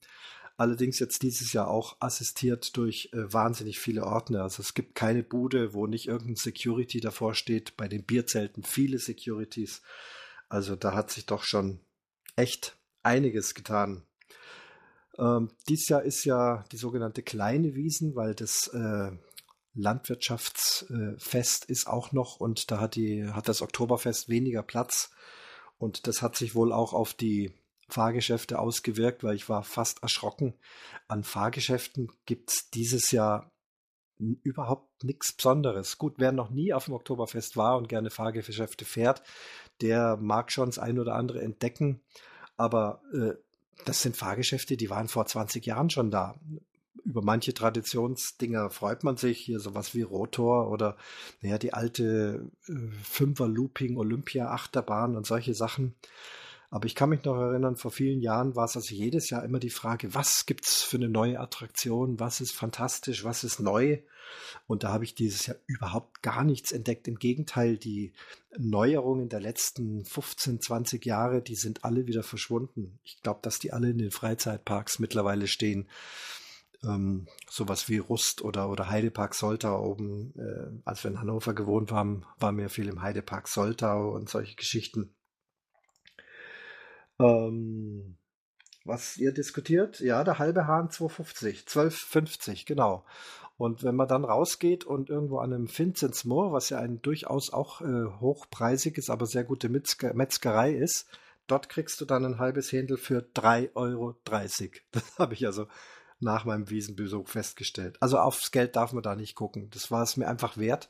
Allerdings 0.59 0.99
jetzt 0.99 1.23
dieses 1.23 1.53
Jahr 1.53 1.69
auch 1.69 1.97
assistiert 2.01 2.77
durch 2.77 3.11
äh, 3.13 3.33
wahnsinnig 3.33 3.79
viele 3.79 4.05
Ordner. 4.05 4.43
Also 4.43 4.61
es 4.61 4.75
gibt 4.75 4.97
keine 4.97 5.23
Bude, 5.23 5.73
wo 5.73 5.87
nicht 5.87 6.09
irgendein 6.09 6.35
Security 6.35 6.99
davor 6.99 7.37
steht. 7.37 7.77
Bei 7.77 7.87
den 7.87 8.05
Bierzelten 8.05 8.65
viele 8.65 8.99
Securities. 8.99 9.83
Also 10.49 10.75
da 10.75 10.95
hat 10.95 11.13
sich 11.13 11.27
doch 11.27 11.45
schon 11.45 11.79
echt 12.35 12.77
einiges 13.05 13.55
getan. 13.55 14.03
Ähm, 15.17 15.53
dies 15.69 15.89
Jahr 15.89 16.03
ist 16.03 16.25
ja 16.25 16.65
die 16.73 16.77
sogenannte 16.77 17.23
kleine 17.23 17.77
Wiesen, 17.77 18.17
weil 18.17 18.35
das 18.35 18.67
äh, 18.75 19.13
Landwirtschaftsfest 19.75 21.69
äh, 21.69 21.73
ist 21.73 21.87
auch 21.87 22.11
noch 22.11 22.41
und 22.41 22.73
da 22.73 22.81
hat 22.81 22.97
die 22.97 23.29
hat 23.29 23.49
das 23.49 23.63
Oktoberfest 23.63 24.29
weniger 24.29 24.65
Platz 24.65 25.13
und 25.79 26.09
das 26.09 26.21
hat 26.21 26.35
sich 26.35 26.57
wohl 26.57 26.73
auch 26.73 26.95
auf 26.95 27.15
die 27.15 27.53
Fahrgeschäfte 27.89 28.59
ausgewirkt, 28.59 29.25
weil 29.25 29.37
ich 29.37 29.49
war 29.49 29.63
fast 29.63 30.03
erschrocken. 30.03 30.55
An 31.09 31.25
Fahrgeschäften 31.25 32.11
gibt's 32.27 32.71
dieses 32.71 33.11
Jahr 33.11 33.51
überhaupt 34.19 35.05
nichts 35.05 35.33
Besonderes. 35.33 35.99
Gut, 35.99 36.15
wer 36.19 36.33
noch 36.33 36.51
nie 36.51 36.73
auf 36.73 36.87
dem 36.87 36.95
Oktoberfest 36.95 37.57
war 37.57 37.77
und 37.77 37.89
gerne 37.89 38.11
Fahrgeschäfte 38.11 38.85
fährt, 38.85 39.23
der 39.81 40.17
mag 40.17 40.51
schon 40.51 40.69
das 40.69 40.79
ein 40.79 40.99
oder 40.99 41.15
andere 41.15 41.41
entdecken. 41.41 42.01
Aber 42.57 43.01
äh, 43.13 43.35
das 43.85 44.03
sind 44.03 44.17
Fahrgeschäfte, 44.17 44.77
die 44.77 44.91
waren 44.91 45.09
vor 45.09 45.27
20 45.27 45.65
Jahren 45.65 45.89
schon 45.91 46.11
da. 46.11 46.39
Über 47.05 47.23
manche 47.23 47.55
Traditionsdinger 47.55 48.71
freut 48.71 49.05
man 49.05 49.17
sich, 49.17 49.39
hier 49.39 49.61
sowas 49.61 49.95
wie 49.95 50.03
Rotor 50.03 50.71
oder 50.71 50.97
naja, 51.41 51.59
die 51.59 51.73
alte 51.73 52.51
äh, 52.67 52.73
Fünfer-Looping 53.03 53.97
Olympia-Achterbahn 53.97 55.17
und 55.17 55.27
solche 55.27 55.55
Sachen. 55.55 55.95
Aber 56.71 56.85
ich 56.85 56.95
kann 56.95 57.09
mich 57.09 57.25
noch 57.25 57.37
erinnern, 57.37 57.77
vor 57.77 57.91
vielen 57.91 58.21
Jahren 58.21 58.55
war 58.55 58.67
es 58.67 58.77
also 58.77 58.95
jedes 58.95 59.31
Jahr 59.31 59.43
immer 59.43 59.59
die 59.59 59.71
Frage, 59.71 60.15
was 60.15 60.45
gibt's 60.45 60.83
für 60.83 60.99
eine 60.99 61.09
neue 61.09 61.41
Attraktion, 61.41 62.21
was 62.21 62.43
ist 62.43 62.53
fantastisch, 62.53 63.25
was 63.25 63.43
ist 63.43 63.59
neu? 63.59 64.01
Und 64.67 64.85
da 64.85 64.93
habe 64.93 65.05
ich 65.05 65.15
dieses 65.15 65.47
Jahr 65.47 65.57
überhaupt 65.67 66.23
gar 66.23 66.45
nichts 66.45 66.71
entdeckt. 66.71 67.09
Im 67.09 67.19
Gegenteil, 67.19 67.79
die 67.79 68.13
Neuerungen 68.59 69.31
der 69.31 69.41
letzten 69.41 70.05
15, 70.05 70.61
20 70.61 71.07
Jahre, 71.07 71.41
die 71.41 71.55
sind 71.55 71.85
alle 71.85 72.07
wieder 72.07 72.23
verschwunden. 72.23 72.99
Ich 73.03 73.23
glaube, 73.23 73.41
dass 73.43 73.59
die 73.59 73.73
alle 73.73 73.89
in 73.89 73.99
den 73.99 74.11
Freizeitparks 74.11 74.99
mittlerweile 74.99 75.47
stehen. 75.47 75.89
Ähm, 76.85 77.27
sowas 77.49 77.89
wie 77.89 77.99
Rust 77.99 78.43
oder, 78.43 78.71
oder 78.71 78.91
Heidepark 78.91 79.35
Soltau 79.35 79.83
oben. 79.83 80.35
Äh, 80.37 80.81
als 80.85 81.03
wir 81.03 81.11
in 81.11 81.19
Hannover 81.19 81.55
gewohnt 81.55 81.93
haben, 81.93 82.25
waren 82.39 82.59
wir 82.59 82.69
viel 82.69 82.89
im 82.89 83.01
Heidepark 83.01 83.49
Soltau 83.49 84.11
und 84.11 84.29
solche 84.29 84.55
Geschichten. 84.55 85.15
Ähm, 87.21 88.17
was 88.85 89.17
ihr 89.19 89.33
diskutiert? 89.33 90.01
Ja, 90.01 90.25
der 90.25 90.39
halbe 90.39 90.67
Hahn 90.67 90.91
250, 90.91 91.65
12,50, 91.65 92.67
genau. 92.67 93.05
Und 93.59 93.83
wenn 93.83 93.97
man 93.97 94.09
dann 94.09 94.25
rausgeht 94.25 94.85
und 94.85 95.11
irgendwo 95.11 95.39
an 95.39 95.53
einem 95.53 95.69
Vincent's 95.69 96.25
Moor, 96.25 96.53
was 96.53 96.71
ja 96.71 96.79
ein 96.79 97.03
durchaus 97.03 97.53
auch 97.53 97.81
äh, 97.81 98.07
hochpreisiges, 98.21 99.11
aber 99.11 99.27
sehr 99.27 99.45
gute 99.45 99.69
Metzger 99.69 100.15
Metzgerei 100.15 100.73
ist, 100.73 101.09
dort 101.49 101.69
kriegst 101.69 102.01
du 102.01 102.05
dann 102.05 102.25
ein 102.25 102.39
halbes 102.39 102.71
Händel 102.71 102.97
für 102.97 103.27
3,30 103.35 103.75
Euro. 103.75 104.15
Das 104.93 105.19
habe 105.19 105.35
ich 105.35 105.45
also 105.45 105.67
nach 106.21 106.45
meinem 106.45 106.71
Wiesenbesuch 106.71 107.29
festgestellt. 107.29 107.97
Also 108.01 108.19
aufs 108.19 108.53
Geld 108.53 108.77
darf 108.77 108.93
man 108.93 109.03
da 109.03 109.17
nicht 109.17 109.35
gucken. 109.35 109.69
Das 109.71 109.91
war 109.91 110.03
es 110.03 110.17
mir 110.17 110.29
einfach 110.29 110.57
wert. 110.57 110.89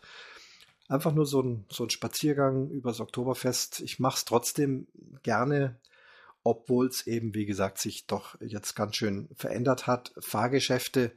Einfach 0.88 1.12
nur 1.12 1.26
so 1.26 1.42
ein, 1.42 1.66
so 1.70 1.84
ein 1.84 1.90
Spaziergang 1.90 2.70
übers 2.70 3.00
Oktoberfest. 3.00 3.80
Ich 3.80 3.98
mache 3.98 4.18
es 4.18 4.24
trotzdem 4.24 4.86
gerne, 5.22 5.78
obwohl 6.48 6.86
es 6.86 7.06
eben, 7.06 7.34
wie 7.34 7.46
gesagt, 7.46 7.78
sich 7.78 8.06
doch 8.06 8.40
jetzt 8.40 8.74
ganz 8.74 8.96
schön 8.96 9.28
verändert 9.34 9.86
hat. 9.86 10.12
Fahrgeschäfte, 10.18 11.12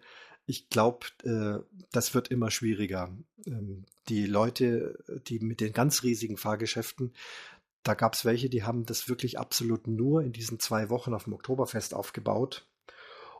ich 0.46 0.70
glaube, 0.70 1.08
äh, 1.24 1.64
das 1.92 2.14
wird 2.14 2.28
immer 2.28 2.52
schwieriger. 2.52 3.16
Ähm, 3.46 3.86
die 4.10 4.26
Leute, 4.26 5.00
die 5.28 5.40
mit 5.40 5.62
den 5.62 5.72
ganz 5.72 6.04
riesigen 6.04 6.36
Fahrgeschäften, 6.36 7.14
da 7.84 7.94
gab 7.94 8.14
es 8.14 8.26
welche, 8.26 8.50
die 8.50 8.64
haben 8.64 8.86
das 8.86 9.08
wirklich 9.08 9.40
absolut 9.40 9.88
nur 9.88 10.22
in 10.22 10.34
diesen 10.34 10.60
zwei 10.60 10.90
Wochen 10.90 11.14
auf 11.14 11.24
dem 11.24 11.34
Oktoberfest 11.34 11.94
aufgebaut 11.94 12.68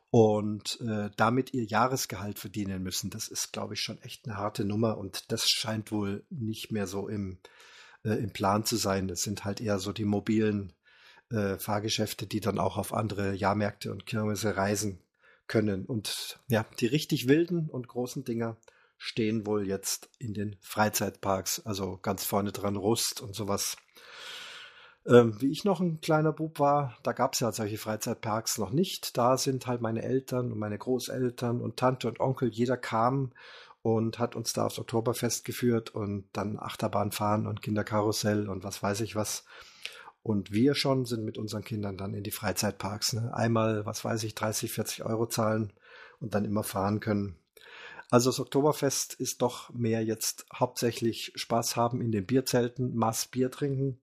und 0.10 0.79
äh, 0.81 1.10
damit 1.17 1.53
ihr 1.53 1.65
Jahresgehalt 1.65 2.39
verdienen 2.39 2.81
müssen. 2.81 3.10
Das 3.10 3.27
ist, 3.27 3.51
glaube 3.51 3.74
ich, 3.74 3.81
schon 3.81 4.01
echt 4.01 4.25
eine 4.25 4.38
harte 4.38 4.63
Nummer 4.63 4.98
und 4.98 5.31
das 5.31 5.50
scheint 5.50 5.91
wohl 5.91 6.24
nicht 6.29 6.71
mehr 6.71 6.88
so 6.88 7.10
im, 7.10 7.39
äh, 8.03 8.13
im 8.13 8.31
Plan 8.31 8.63
zu 8.63 8.77
sein. 8.77 9.10
Das 9.10 9.24
sind 9.24 9.43
halt 9.43 9.60
eher 9.60 9.77
so 9.77 9.91
die 9.91 10.05
mobilen 10.05 10.74
äh, 11.31 11.57
Fahrgeschäfte, 11.57 12.27
die 12.27 12.39
dann 12.39 12.59
auch 12.59 12.77
auf 12.77 12.93
andere 12.93 13.33
Jahrmärkte 13.33 13.91
und 13.91 14.05
Kirmesse 14.05 14.57
reisen 14.57 15.00
können. 15.47 15.85
Und 15.85 16.39
ja, 16.47 16.65
die 16.79 16.88
richtig 16.88 17.27
wilden 17.27 17.69
und 17.69 17.88
großen 17.88 18.23
Dinger 18.23 18.57
stehen 18.97 19.45
wohl 19.45 19.67
jetzt 19.67 20.09
in 20.19 20.33
den 20.33 20.55
Freizeitparks, 20.61 21.65
also 21.65 21.97
ganz 22.01 22.23
vorne 22.23 22.51
dran 22.51 22.75
Rust 22.75 23.19
und 23.19 23.35
sowas. 23.35 23.75
Ähm, 25.07 25.41
wie 25.41 25.50
ich 25.50 25.63
noch 25.63 25.79
ein 25.79 26.00
kleiner 26.00 26.31
Bub 26.31 26.59
war, 26.59 26.95
da 27.01 27.11
gab 27.11 27.33
es 27.33 27.39
ja 27.39 27.51
solche 27.51 27.79
Freizeitparks 27.79 28.59
noch 28.59 28.69
nicht. 28.69 29.17
Da 29.17 29.38
sind 29.38 29.65
halt 29.65 29.81
meine 29.81 30.03
Eltern 30.03 30.51
und 30.51 30.59
meine 30.59 30.77
Großeltern 30.77 31.59
und 31.59 31.77
Tante 31.77 32.07
und 32.07 32.19
Onkel, 32.19 32.50
jeder 32.50 32.77
kam 32.77 33.31
und 33.81 34.19
hat 34.19 34.35
uns 34.35 34.53
da 34.53 34.67
aufs 34.67 34.77
Oktoberfest 34.77 35.43
geführt 35.43 35.89
und 35.89 36.25
dann 36.33 36.59
Achterbahn 36.59 37.11
fahren 37.11 37.47
und 37.47 37.63
Kinderkarussell 37.63 38.47
und 38.47 38.63
was 38.63 38.83
weiß 38.83 39.01
ich 39.01 39.15
was. 39.15 39.43
Und 40.23 40.51
wir 40.51 40.75
schon 40.75 41.05
sind 41.05 41.25
mit 41.25 41.37
unseren 41.37 41.63
Kindern 41.63 41.97
dann 41.97 42.13
in 42.13 42.23
die 42.23 42.31
Freizeitparks. 42.31 43.13
Ne? 43.13 43.33
Einmal, 43.33 43.85
was 43.85 44.05
weiß 44.05 44.23
ich, 44.23 44.35
30, 44.35 44.71
40 44.71 45.03
Euro 45.03 45.25
zahlen 45.27 45.73
und 46.19 46.35
dann 46.35 46.45
immer 46.45 46.63
fahren 46.63 46.99
können. 46.99 47.35
Also 48.09 48.29
das 48.29 48.39
Oktoberfest 48.39 49.13
ist 49.13 49.41
doch 49.41 49.73
mehr 49.73 50.03
jetzt 50.03 50.45
hauptsächlich 50.53 51.31
Spaß 51.35 51.77
haben 51.77 52.01
in 52.01 52.11
den 52.11 52.25
Bierzelten, 52.25 52.93
Mass 52.93 53.27
Bier 53.27 53.49
trinken 53.49 54.00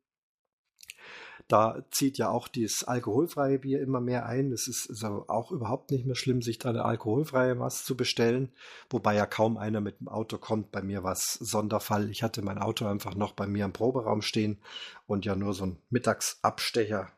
da 1.48 1.82
zieht 1.90 2.18
ja 2.18 2.28
auch 2.28 2.46
dieses 2.46 2.84
alkoholfreie 2.84 3.58
Bier 3.58 3.80
immer 3.80 4.00
mehr 4.00 4.26
ein. 4.26 4.52
Es 4.52 4.68
ist 4.68 4.90
also 4.90 5.24
auch 5.28 5.50
überhaupt 5.50 5.90
nicht 5.90 6.04
mehr 6.04 6.14
schlimm, 6.14 6.42
sich 6.42 6.58
da 6.58 6.68
eine 6.68 6.84
alkoholfreie 6.84 7.58
was 7.58 7.84
zu 7.84 7.96
bestellen, 7.96 8.52
wobei 8.90 9.14
ja 9.14 9.24
kaum 9.24 9.56
einer 9.56 9.80
mit 9.80 10.00
dem 10.00 10.08
Auto 10.08 10.36
kommt. 10.36 10.70
Bei 10.70 10.82
mir 10.82 11.02
war 11.02 11.12
es 11.12 11.32
Sonderfall. 11.34 12.10
Ich 12.10 12.22
hatte 12.22 12.42
mein 12.42 12.58
Auto 12.58 12.86
einfach 12.86 13.14
noch 13.14 13.32
bei 13.32 13.46
mir 13.46 13.64
im 13.64 13.72
Proberaum 13.72 14.20
stehen 14.20 14.58
und 15.06 15.24
ja 15.24 15.34
nur 15.34 15.54
so 15.54 15.64
einen 15.64 15.82
Mittagsabstecher 15.88 17.10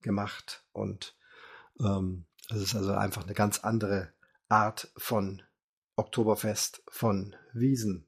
gemacht. 0.00 0.64
Und 0.72 1.14
ähm, 1.78 2.24
es 2.48 2.62
ist 2.62 2.74
also 2.74 2.92
einfach 2.92 3.24
eine 3.24 3.34
ganz 3.34 3.60
andere 3.60 4.12
Art 4.48 4.90
von 4.96 5.42
Oktoberfest, 5.96 6.82
von 6.88 7.36
Wiesen. 7.52 8.06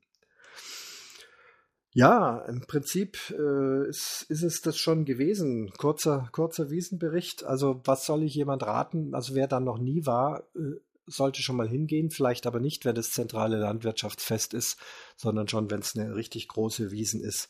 Ja, 1.97 2.41
im 2.41 2.61
Prinzip 2.61 3.17
äh, 3.31 3.89
ist, 3.89 4.27
ist 4.29 4.43
es 4.43 4.61
das 4.61 4.77
schon 4.77 5.07
gewesen. 5.07 5.71
Kurzer, 5.79 6.29
kurzer 6.31 6.69
Wiesenbericht. 6.69 7.45
Also 7.45 7.81
was 7.85 8.05
soll 8.05 8.23
ich 8.23 8.35
jemand 8.35 8.65
raten? 8.65 9.15
Also 9.15 9.35
wer 9.35 9.49
da 9.49 9.61
noch 9.61 9.79
nie 9.79 10.05
war, 10.05 10.43
äh, 10.55 10.79
sollte 11.07 11.41
schon 11.41 11.57
mal 11.57 11.67
hingehen. 11.67 12.11
Vielleicht 12.11 12.47
aber 12.47 12.61
nicht, 12.61 12.85
wenn 12.85 12.97
das 12.97 13.13
zentrale 13.13 13.57
Landwirtschaftsfest 13.57 14.53
ist, 14.53 14.79
sondern 15.17 15.49
schon, 15.49 15.71
wenn 15.71 15.81
es 15.81 15.97
eine 15.97 16.15
richtig 16.15 16.49
große 16.49 16.91
Wiesen 16.91 17.23
ist. 17.23 17.49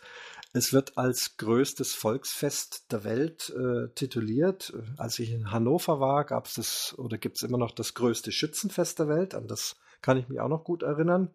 Es 0.52 0.72
wird 0.72 0.96
als 0.96 1.38
größtes 1.38 1.94
Volksfest 1.94 2.92
der 2.92 3.02
Welt 3.02 3.50
äh, 3.50 3.88
tituliert. 3.96 4.72
Als 4.96 5.18
ich 5.18 5.32
in 5.32 5.50
Hannover 5.50 5.98
war, 5.98 6.24
gab 6.24 6.46
es 6.46 6.54
das 6.54 6.94
oder 6.98 7.18
gibt 7.18 7.38
es 7.38 7.42
immer 7.42 7.58
noch 7.58 7.72
das 7.72 7.94
größte 7.94 8.30
Schützenfest 8.30 9.00
der 9.00 9.08
Welt. 9.08 9.34
An 9.34 9.48
das 9.48 9.74
kann 10.02 10.18
ich 10.18 10.28
mich 10.28 10.38
auch 10.38 10.48
noch 10.48 10.62
gut 10.62 10.84
erinnern. 10.84 11.34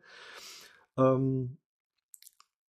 Ähm, 0.98 1.58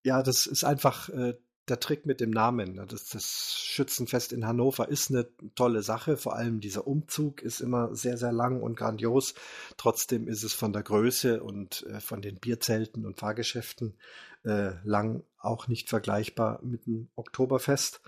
ja, 0.02 0.22
das 0.22 0.46
ist 0.46 0.64
einfach 0.64 1.08
äh, 1.10 1.34
der 1.68 1.78
Trick 1.78 2.06
mit 2.06 2.20
dem 2.20 2.30
Namen. 2.30 2.74
Ne? 2.74 2.86
Das, 2.86 3.08
das 3.08 3.54
Schützenfest 3.56 4.32
in 4.32 4.46
Hannover 4.46 4.88
ist 4.88 5.10
eine 5.10 5.28
tolle 5.54 5.82
Sache. 5.82 6.16
Vor 6.16 6.34
allem 6.34 6.60
dieser 6.60 6.86
Umzug 6.86 7.40
ist 7.40 7.60
immer 7.60 7.94
sehr, 7.94 8.16
sehr 8.16 8.32
lang 8.32 8.60
und 8.60 8.76
grandios. 8.76 9.34
Trotzdem 9.76 10.26
ist 10.26 10.42
es 10.42 10.54
von 10.54 10.72
der 10.72 10.82
Größe 10.82 11.42
und 11.42 11.86
äh, 11.86 12.00
von 12.00 12.20
den 12.20 12.38
Bierzelten 12.40 13.06
und 13.06 13.18
Fahrgeschäften 13.18 13.96
äh, 14.44 14.72
lang 14.84 15.22
auch 15.38 15.68
nicht 15.68 15.88
vergleichbar 15.88 16.60
mit 16.62 16.86
dem 16.86 17.08
Oktoberfest. 17.14 18.00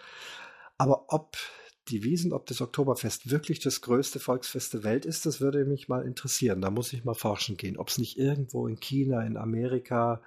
Aber 0.76 1.06
ob 1.08 1.36
die 1.88 2.02
Wiesen, 2.02 2.32
ob 2.32 2.46
das 2.46 2.60
Oktoberfest 2.60 3.30
wirklich 3.30 3.60
das 3.60 3.82
größte 3.82 4.18
Volksfest 4.18 4.72
der 4.74 4.84
Welt 4.84 5.04
ist, 5.04 5.26
das 5.26 5.40
würde 5.40 5.64
mich 5.64 5.88
mal 5.88 6.04
interessieren. 6.04 6.60
Da 6.60 6.70
muss 6.70 6.92
ich 6.92 7.04
mal 7.04 7.14
forschen 7.14 7.56
gehen. 7.56 7.76
Ob 7.76 7.88
es 7.88 7.98
nicht 7.98 8.18
irgendwo 8.18 8.66
in 8.66 8.80
China, 8.80 9.22
in 9.22 9.36
Amerika, 9.36 10.22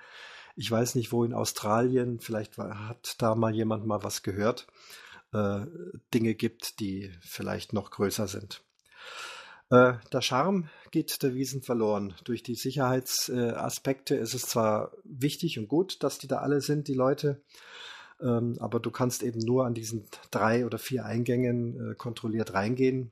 ich 0.58 0.70
weiß 0.72 0.96
nicht, 0.96 1.12
wo 1.12 1.24
in 1.24 1.34
Australien, 1.34 2.20
vielleicht 2.20 2.58
hat 2.58 3.16
da 3.20 3.36
mal 3.36 3.54
jemand 3.54 3.86
mal 3.86 4.04
was 4.04 4.24
gehört, 4.24 4.68
äh, 5.32 5.62
Dinge 6.14 6.34
gibt, 6.34 6.80
die 6.80 7.12
vielleicht 7.22 7.74
noch 7.74 7.92
größer 7.92 8.28
sind. 8.28 8.64
Äh, 9.70 9.94
der 10.12 10.22
Charme 10.22 10.70
geht 10.90 11.22
der 11.22 11.36
Wiesen 11.36 11.62
verloren. 11.62 12.16
Durch 12.24 12.42
die 12.42 12.56
Sicherheitsaspekte 12.56 14.16
ist 14.16 14.34
es 14.34 14.44
zwar 14.44 14.92
wichtig 15.04 15.60
und 15.60 15.68
gut, 15.68 16.02
dass 16.02 16.18
die 16.18 16.28
da 16.28 16.40
alle 16.40 16.62
sind, 16.62 16.88
die 16.88 16.96
Leute, 16.96 17.44
ähm, 18.20 18.58
aber 18.60 18.80
du 18.80 18.90
kannst 18.90 19.22
eben 19.22 19.40
nur 19.40 19.68
an 19.68 19.76
diesen 19.76 20.06
drei 20.32 20.66
oder 20.66 20.80
vier 20.80 21.06
Eingängen 21.06 21.92
äh, 21.92 21.96
kontrolliert 21.96 22.56
reingehen 22.56 23.12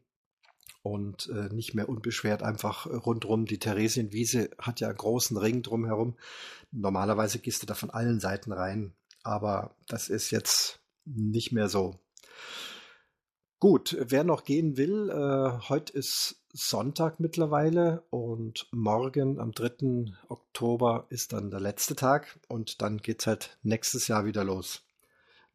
und 0.85 1.29
äh, 1.29 1.51
nicht 1.51 1.73
mehr 1.73 1.89
unbeschwert 1.89 2.43
einfach 2.43 2.85
rundrum. 2.85 3.45
Die 3.45 3.57
Theresienwiese 3.57 4.51
hat 4.59 4.79
ja 4.79 4.87
einen 4.87 4.97
großen 4.97 5.35
Ring 5.35 5.63
drumherum. 5.63 6.13
Normalerweise 6.71 7.39
gehst 7.39 7.63
du 7.63 7.65
da 7.65 7.73
von 7.73 7.89
allen 7.89 8.19
Seiten 8.19 8.51
rein, 8.51 8.93
aber 9.23 9.75
das 9.87 10.09
ist 10.09 10.29
jetzt 10.29 10.79
nicht 11.03 11.51
mehr 11.51 11.69
so. 11.69 11.95
Gut, 13.59 13.97
wer 13.99 14.23
noch 14.23 14.43
gehen 14.43 14.77
will, 14.77 15.09
äh, 15.09 15.69
heute 15.69 15.91
ist 15.93 16.43
Sonntag 16.53 17.19
mittlerweile 17.19 18.03
und 18.11 18.67
morgen 18.71 19.39
am 19.39 19.53
3. 19.53 20.13
Oktober 20.29 21.07
ist 21.09 21.33
dann 21.33 21.49
der 21.49 21.61
letzte 21.61 21.95
Tag 21.95 22.39
und 22.47 22.83
dann 22.83 22.99
geht's 22.99 23.25
halt 23.25 23.57
nächstes 23.63 24.07
Jahr 24.07 24.25
wieder 24.25 24.43
los. 24.43 24.83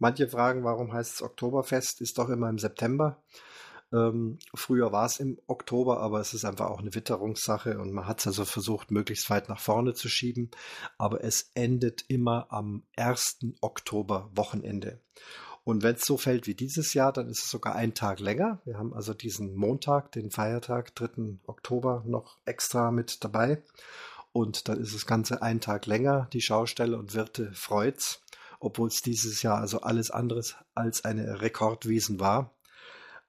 Manche 0.00 0.26
fragen, 0.26 0.64
warum 0.64 0.92
heißt 0.92 1.14
es 1.14 1.22
Oktoberfest? 1.22 2.00
Ist 2.00 2.18
doch 2.18 2.30
immer 2.30 2.48
im 2.48 2.58
September. 2.58 3.22
Ähm, 3.92 4.38
früher 4.54 4.92
war 4.92 5.06
es 5.06 5.18
im 5.18 5.38
Oktober, 5.46 6.00
aber 6.00 6.20
es 6.20 6.32
ist 6.32 6.44
einfach 6.44 6.70
auch 6.70 6.80
eine 6.80 6.94
Witterungssache 6.94 7.78
und 7.78 7.92
man 7.92 8.06
hat 8.06 8.20
es 8.20 8.26
also 8.28 8.44
versucht, 8.44 8.90
möglichst 8.90 9.28
weit 9.30 9.48
nach 9.48 9.60
vorne 9.60 9.94
zu 9.94 10.08
schieben. 10.08 10.50
Aber 10.98 11.24
es 11.24 11.50
endet 11.54 12.04
immer 12.08 12.46
am 12.50 12.84
1. 12.96 13.40
Oktober 13.60 14.30
Wochenende. 14.34 15.00
Und 15.64 15.82
wenn 15.82 15.96
es 15.96 16.04
so 16.04 16.16
fällt 16.16 16.46
wie 16.46 16.54
dieses 16.54 16.94
Jahr, 16.94 17.12
dann 17.12 17.28
ist 17.28 17.44
es 17.44 17.50
sogar 17.50 17.74
ein 17.74 17.94
Tag 17.94 18.20
länger. 18.20 18.60
Wir 18.64 18.78
haben 18.78 18.94
also 18.94 19.12
diesen 19.12 19.54
Montag, 19.54 20.12
den 20.12 20.30
Feiertag, 20.30 20.94
3. 20.94 21.38
Oktober, 21.46 22.02
noch 22.06 22.38
extra 22.44 22.90
mit 22.90 23.22
dabei. 23.24 23.62
Und 24.32 24.68
dann 24.68 24.80
ist 24.80 24.94
das 24.94 25.06
Ganze 25.06 25.42
ein 25.42 25.60
Tag 25.60 25.86
länger. 25.86 26.28
Die 26.32 26.40
Schausteller 26.40 26.98
und 26.98 27.14
Wirte 27.14 27.52
freut's, 27.52 28.22
obwohl 28.60 28.88
es 28.88 29.02
dieses 29.02 29.42
Jahr 29.42 29.58
also 29.58 29.80
alles 29.80 30.10
anderes 30.10 30.54
als 30.74 31.04
eine 31.04 31.40
Rekordwiesen 31.40 32.20
war 32.20 32.54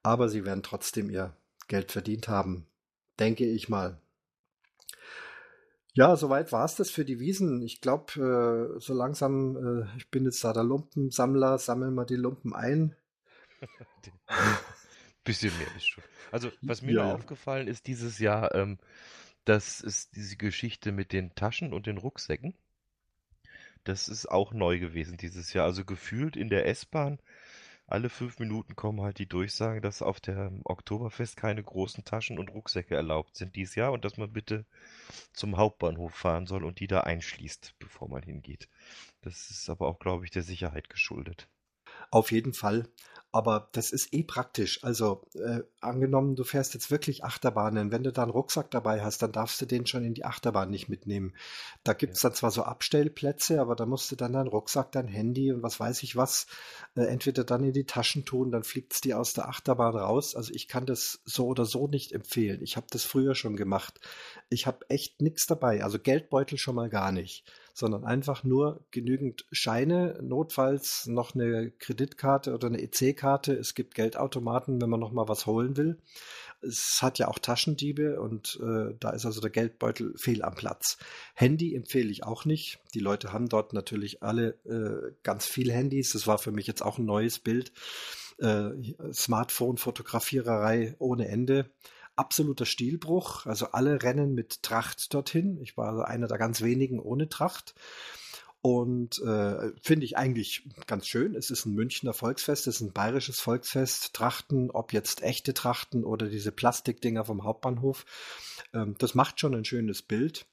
aber 0.03 0.29
sie 0.29 0.46
werden 0.46 0.63
trotzdem 0.63 1.10
ihr 1.10 1.36
Geld 1.67 1.91
verdient 1.91 2.27
haben, 2.27 2.65
denke 3.20 3.46
ich 3.46 3.70
mal. 3.70 4.00
Ja, 5.93 6.15
soweit 6.15 6.51
war 6.51 6.63
es 6.63 6.75
das 6.75 6.89
für 6.89 7.03
die 7.03 7.20
Wiesen. 7.20 7.62
Ich 7.62 7.81
glaube, 7.81 8.75
äh, 8.77 8.79
so 8.79 8.93
langsam, 8.93 9.58
äh, 9.58 9.98
ich 9.98 10.10
bin 10.10 10.24
jetzt 10.24 10.43
da 10.43 10.53
der 10.53 10.63
Lumpensammler, 10.63 11.58
sammeln 11.58 11.93
wir 11.96 12.05
die 12.05 12.15
Lumpen 12.15 12.55
ein. 12.55 12.96
Bisschen 15.24 15.55
mehr 15.58 15.67
ist 15.75 15.88
schon. 15.88 16.03
Also, 16.31 16.50
was 16.62 16.81
mir 16.81 16.93
ja. 16.93 17.13
aufgefallen 17.13 17.67
ist 17.67 17.88
dieses 17.88 18.20
Jahr, 18.20 18.55
ähm, 18.55 18.79
das 19.43 19.81
ist 19.81 20.15
diese 20.15 20.38
Geschichte 20.38 20.91
mit 20.91 21.12
den 21.12 21.36
Taschen 21.36 21.74
und 21.74 21.88
den 21.88 21.98
Rucksäcken. 21.98 22.53
Das 23.84 24.08
ist 24.08 24.27
auch 24.27 24.53
neu 24.53 24.79
gewesen 24.79 25.17
dieses 25.17 25.53
Jahr. 25.53 25.65
Also 25.65 25.84
gefühlt 25.84 26.38
in 26.38 26.50
der 26.50 26.67
S-Bahn 26.67 27.20
alle 27.92 28.10
fünf 28.10 28.40
Minuten 28.40 28.76
kommen 28.76 29.02
halt 29.02 29.20
die 29.20 29.28
Durchsagen, 29.28 29.82
dass 29.82 30.02
auf 30.02 30.20
dem 30.20 30.62
Oktoberfest 30.64 31.36
keine 31.36 31.62
großen 31.64 32.04
Taschen 32.06 32.40
und 32.40 32.50
Rucksäcke 32.50 32.96
erlaubt 32.96 33.36
sind 33.36 33.56
dieses 33.56 33.76
Jahr 33.76 33.92
und 33.92 34.06
dass 34.06 34.18
man 34.18 34.32
bitte 34.32 34.66
zum 35.34 35.58
Hauptbahnhof 35.58 36.14
fahren 36.14 36.48
soll 36.48 36.64
und 36.64 36.80
die 36.80 36.88
da 36.88 37.02
einschließt, 37.02 37.76
bevor 37.80 38.10
man 38.10 38.24
hingeht. 38.24 38.70
Das 39.22 39.50
ist 39.52 39.70
aber 39.70 39.88
auch, 39.88 40.00
glaube 40.00 40.26
ich, 40.26 40.32
der 40.32 40.44
Sicherheit 40.44 40.90
geschuldet. 40.90 41.48
Auf 42.12 42.32
jeden 42.32 42.53
Fall. 42.53 42.88
Aber 43.34 43.70
das 43.72 43.91
ist 43.91 44.13
eh 44.13 44.24
praktisch. 44.24 44.84
Also 44.84 45.22
äh, 45.36 45.62
angenommen, 45.80 46.36
du 46.36 46.44
fährst 46.44 46.74
jetzt 46.74 46.91
wirklich 46.91 47.24
Achterbahnen, 47.24 47.89
wenn 47.89 48.03
du 48.03 48.12
da 48.12 48.24
einen 48.24 48.32
Rucksack 48.32 48.70
dabei 48.72 49.01
hast, 49.01 49.22
dann 49.22 49.32
darfst 49.32 49.62
du 49.62 49.65
den 49.65 49.88
schon 49.88 50.03
in 50.03 50.13
die 50.13 50.25
Achterbahn 50.25 50.70
nicht 50.70 50.89
mitnehmen. 50.89 51.34
Da 51.86 51.94
gibt's 51.94 52.20
dann 52.20 52.34
zwar 52.34 52.51
so 52.51 52.63
Abstellplätze, 52.63 53.62
aber 53.62 53.77
da 53.77 53.86
musst 53.86 54.12
du 54.12 54.18
dann 54.18 54.34
deinen 54.34 54.50
Rucksack, 54.50 54.91
dein 54.91 55.08
Handy 55.08 55.53
und 55.53 55.63
was 55.63 55.80
weiß 55.80 56.03
ich 56.03 56.18
was, 56.18 56.46
äh, 56.96 57.03
entweder 57.03 57.46
dann 57.46 57.63
in 57.63 57.72
die 57.72 57.86
Taschen 57.86 58.25
tun, 58.25 58.51
dann 58.51 58.63
fliegt's 58.65 59.00
dir 59.00 59.18
aus 59.18 59.32
der 59.32 59.48
Achterbahn 59.48 59.96
raus. 59.96 60.36
Also 60.36 60.53
ich 60.53 60.68
kann 60.68 60.86
das 60.86 61.22
so 61.24 61.48
oder 61.48 61.63
so 61.63 61.88
nicht 61.88 62.12
empfehlen. 62.12 62.62
Ich 62.62 62.75
habe 62.75 62.88
das 62.89 63.06
früher 63.06 63.34
schon 63.36 63.56
gemacht. 63.56 64.01
Ich 64.50 64.68
habe 64.68 64.89
echt 64.89 65.22
nichts 65.22 65.48
dabei. 65.48 65.86
Also 65.86 66.00
Geldbeutel 66.00 66.58
schon 66.58 66.75
mal 66.75 66.89
gar 66.89 67.13
nicht 67.13 67.46
sondern 67.74 68.04
einfach 68.04 68.44
nur 68.44 68.82
genügend 68.92 69.46
Scheine, 69.51 70.20
notfalls 70.22 71.08
noch 71.08 71.36
eine 71.36 71.72
Kreditkarte 71.72 72.54
oder 72.54 72.68
eine 72.68 72.82
EC-Karte. 72.82 73.54
Es 73.54 73.75
gibt 73.75 73.96
Geldautomaten, 73.96 74.82
wenn 74.82 74.90
man 74.90 75.00
noch 75.00 75.12
mal 75.12 75.28
was 75.28 75.46
holen 75.46 75.78
will. 75.78 75.98
Es 76.62 77.00
hat 77.01 77.18
ja 77.18 77.28
auch 77.28 77.40
Taschendiebe 77.40 78.22
und 78.22 78.60
äh, 78.62 78.94
da 79.00 79.10
ist 79.10 79.25
also 79.25 79.42
der 79.42 79.50
Geldbeutel 79.50 80.13
fehl 80.16 80.44
am 80.44 80.54
Platz. 80.54 80.98
Handy 81.34 81.75
empfehle 81.75 82.12
ich 82.12 82.24
auch 82.24 82.46
nicht. 82.46 82.80
Die 82.94 83.00
Leute 83.00 83.34
haben 83.34 83.50
dort 83.50 83.74
natürlich 83.74 84.22
alle 84.22 84.50
äh, 84.66 85.12
ganz 85.24 85.48
viele 85.48 85.74
Handys. 85.74 86.13
Das 86.13 86.28
war 86.28 86.38
für 86.38 86.51
mich 86.51 86.68
jetzt 86.68 86.84
auch 86.84 87.00
ein 87.00 87.06
neues 87.06 87.40
Bild. 87.40 87.72
Äh, 88.38 88.70
Smartphone-Fotografiererei 89.12 90.96
ohne 91.00 91.28
Ende 91.28 91.70
absoluter 92.22 92.66
Stilbruch. 92.66 93.46
Also 93.46 93.68
alle 93.72 94.01
rennen 94.01 94.34
mit 94.34 94.63
Tracht 94.63 95.13
dorthin. 95.13 95.60
Ich 95.62 95.75
war 95.75 95.90
also 95.90 96.04
einer 96.04 96.28
der 96.28 96.38
ganz 96.38 96.62
wenigen 96.62 97.00
ohne 97.00 97.28
Tracht. 97.28 97.75
Und 98.62 99.20
äh, 99.24 99.72
finde 99.82 100.06
ich 100.06 100.18
eigentlich 100.18 100.70
ganz 100.86 101.08
schön. 101.08 101.34
Es 101.34 101.50
ist 101.50 101.66
ein 101.66 101.74
Münchner 101.74 102.13
Volksfest, 102.13 102.68
es 102.68 102.75
ist 102.75 102.82
ein 102.82 102.94
bayerisches 102.94 103.40
Volksfest. 103.40 104.13
Trachten, 104.13 104.70
ob 104.70 104.94
jetzt 104.94 105.24
echte 105.24 105.56
Trachten 105.56 106.04
oder 106.04 106.28
diese 106.28 106.51
Plastikdinger 106.51 107.25
vom 107.25 107.44
Hauptbahnhof, 107.44 108.06
ähm, 108.74 108.96
das 109.00 109.16
macht 109.16 109.40
schon 109.40 109.56
ein 109.56 109.66
schönes 109.66 110.04
Bild. 110.04 110.46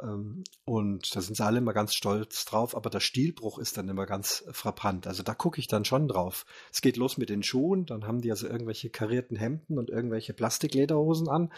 Ähm, 0.00 0.44
und 0.64 1.14
da 1.14 1.20
sind 1.20 1.36
sie 1.36 1.44
alle 1.44 1.58
immer 1.58 1.72
ganz 1.72 1.94
stolz 1.94 2.44
drauf, 2.44 2.76
aber 2.76 2.90
der 2.90 3.00
Stilbruch 3.00 3.58
ist 3.58 3.76
dann 3.76 3.88
immer 3.88 4.06
ganz 4.06 4.44
frappant. 4.52 5.06
Also 5.06 5.22
da 5.22 5.34
gucke 5.34 5.58
ich 5.58 5.66
dann 5.66 5.84
schon 5.84 6.08
drauf. 6.08 6.46
Es 6.72 6.80
geht 6.80 6.96
los 6.96 7.18
mit 7.18 7.28
den 7.28 7.42
Schuhen, 7.42 7.86
dann 7.86 8.06
haben 8.06 8.20
die 8.20 8.30
also 8.30 8.46
irgendwelche 8.46 8.90
karierten 8.90 9.36
Hemden 9.36 9.78
und 9.78 9.90
irgendwelche 9.90 10.32
Plastiklederhosen 10.32 11.28
an 11.28 11.52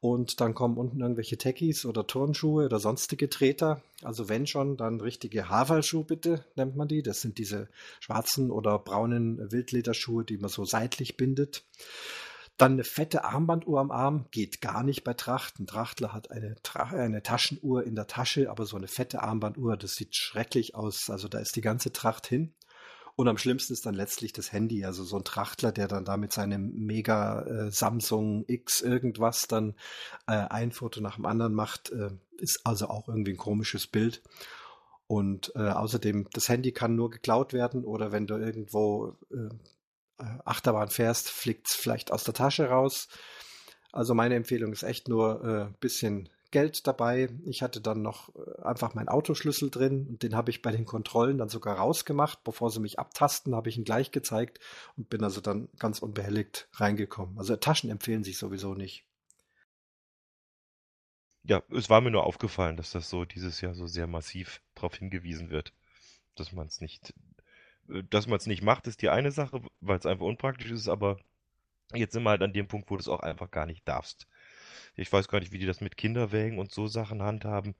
und 0.00 0.40
dann 0.40 0.54
kommen 0.54 0.76
unten 0.76 1.00
irgendwelche 1.00 1.38
Techies 1.38 1.84
oder 1.84 2.06
Turnschuhe 2.06 2.66
oder 2.66 2.80
sonstige 2.80 3.28
Treter. 3.28 3.82
Also 4.02 4.28
wenn 4.28 4.46
schon, 4.46 4.76
dann 4.76 5.00
richtige 5.00 5.48
Haferschuhe 5.48 6.04
bitte, 6.04 6.44
nennt 6.56 6.76
man 6.76 6.88
die. 6.88 7.02
Das 7.02 7.20
sind 7.20 7.38
diese 7.38 7.68
schwarzen 8.00 8.50
oder 8.50 8.78
braunen 8.78 9.50
Wildlederschuhe, 9.50 10.24
die 10.24 10.38
man 10.38 10.50
so 10.50 10.64
seitlich 10.64 11.16
bindet. 11.16 11.64
Dann 12.58 12.72
eine 12.72 12.84
fette 12.84 13.24
Armbanduhr 13.24 13.78
am 13.78 13.92
Arm 13.92 14.26
geht 14.32 14.60
gar 14.60 14.82
nicht 14.82 15.04
bei 15.04 15.14
Tracht. 15.14 15.60
Ein 15.60 15.68
Trachtler 15.68 16.12
hat 16.12 16.32
eine, 16.32 16.56
Tra 16.64 16.82
eine 16.82 17.22
Taschenuhr 17.22 17.84
in 17.84 17.94
der 17.94 18.08
Tasche, 18.08 18.50
aber 18.50 18.66
so 18.66 18.76
eine 18.76 18.88
fette 18.88 19.22
Armbanduhr, 19.22 19.76
das 19.76 19.92
sieht 19.92 20.16
schrecklich 20.16 20.74
aus. 20.74 21.08
Also 21.08 21.28
da 21.28 21.38
ist 21.38 21.54
die 21.54 21.60
ganze 21.60 21.92
Tracht 21.92 22.26
hin. 22.26 22.52
Und 23.14 23.28
am 23.28 23.38
schlimmsten 23.38 23.72
ist 23.72 23.86
dann 23.86 23.94
letztlich 23.94 24.32
das 24.32 24.52
Handy. 24.52 24.84
Also 24.84 25.04
so 25.04 25.16
ein 25.16 25.24
Trachtler, 25.24 25.70
der 25.70 25.86
dann 25.86 26.04
da 26.04 26.16
mit 26.16 26.32
seinem 26.32 26.72
mega 26.74 27.42
äh, 27.42 27.70
Samsung 27.70 28.44
X 28.48 28.80
irgendwas 28.80 29.46
dann 29.46 29.74
äh, 30.26 30.32
ein 30.32 30.72
Foto 30.72 31.00
nach 31.00 31.14
dem 31.14 31.26
anderen 31.26 31.54
macht, 31.54 31.90
äh, 31.90 32.10
ist 32.38 32.60
also 32.64 32.88
auch 32.88 33.08
irgendwie 33.08 33.32
ein 33.32 33.38
komisches 33.38 33.86
Bild. 33.86 34.22
Und 35.06 35.52
äh, 35.54 35.68
außerdem, 35.70 36.26
das 36.32 36.48
Handy 36.48 36.72
kann 36.72 36.96
nur 36.96 37.10
geklaut 37.10 37.52
werden 37.52 37.84
oder 37.84 38.10
wenn 38.10 38.26
du 38.26 38.36
irgendwo 38.36 39.16
äh, 39.30 39.48
Achterbahn 40.44 40.88
fährst, 40.88 41.30
fliegt 41.30 41.68
es 41.68 41.74
vielleicht 41.74 42.12
aus 42.12 42.24
der 42.24 42.34
Tasche 42.34 42.68
raus. 42.68 43.08
Also 43.92 44.14
meine 44.14 44.34
Empfehlung 44.34 44.72
ist 44.72 44.82
echt 44.82 45.08
nur 45.08 45.42
ein 45.42 45.68
äh, 45.68 45.74
bisschen 45.80 46.28
Geld 46.50 46.86
dabei. 46.86 47.28
Ich 47.44 47.62
hatte 47.62 47.80
dann 47.80 48.02
noch 48.02 48.34
äh, 48.34 48.62
einfach 48.62 48.94
meinen 48.94 49.08
Autoschlüssel 49.08 49.70
drin 49.70 50.06
und 50.08 50.22
den 50.22 50.34
habe 50.34 50.50
ich 50.50 50.62
bei 50.62 50.70
den 50.70 50.86
Kontrollen 50.86 51.38
dann 51.38 51.48
sogar 51.48 51.76
rausgemacht. 51.76 52.42
Bevor 52.44 52.70
sie 52.70 52.80
mich 52.80 52.98
abtasten, 52.98 53.54
habe 53.54 53.68
ich 53.68 53.76
ihn 53.76 53.84
gleich 53.84 54.10
gezeigt 54.10 54.60
und 54.96 55.10
bin 55.10 55.22
also 55.24 55.40
dann 55.40 55.68
ganz 55.78 56.00
unbehelligt 56.00 56.68
reingekommen. 56.74 57.38
Also 57.38 57.56
Taschen 57.56 57.90
empfehlen 57.90 58.24
sich 58.24 58.38
sowieso 58.38 58.74
nicht. 58.74 59.04
Ja, 61.44 61.62
es 61.70 61.88
war 61.88 62.00
mir 62.00 62.10
nur 62.10 62.24
aufgefallen, 62.24 62.76
dass 62.76 62.90
das 62.90 63.08
so 63.08 63.24
dieses 63.24 63.60
Jahr 63.60 63.74
so 63.74 63.86
sehr 63.86 64.06
massiv 64.06 64.60
darauf 64.74 64.94
hingewiesen 64.96 65.50
wird, 65.50 65.72
dass 66.34 66.52
man 66.52 66.66
es 66.66 66.80
nicht 66.80 67.10
äh, 67.10 67.37
dass 68.10 68.26
man 68.26 68.38
es 68.38 68.46
nicht 68.46 68.62
macht, 68.62 68.86
ist 68.86 69.02
die 69.02 69.08
eine 69.08 69.30
Sache, 69.30 69.62
weil 69.80 69.98
es 69.98 70.06
einfach 70.06 70.26
unpraktisch 70.26 70.70
ist, 70.70 70.88
aber 70.88 71.18
jetzt 71.94 72.12
sind 72.12 72.22
wir 72.22 72.30
halt 72.30 72.42
an 72.42 72.52
dem 72.52 72.68
Punkt, 72.68 72.90
wo 72.90 72.96
du 72.96 73.00
es 73.00 73.08
auch 73.08 73.20
einfach 73.20 73.50
gar 73.50 73.66
nicht 73.66 73.86
darfst. 73.88 74.26
Ich 74.94 75.12
weiß 75.12 75.28
gar 75.28 75.40
nicht, 75.40 75.52
wie 75.52 75.58
die 75.58 75.66
das 75.66 75.80
mit 75.80 75.96
Kinderwägen 75.96 76.58
und 76.58 76.72
so 76.72 76.86
Sachen 76.86 77.22
handhaben, 77.22 77.74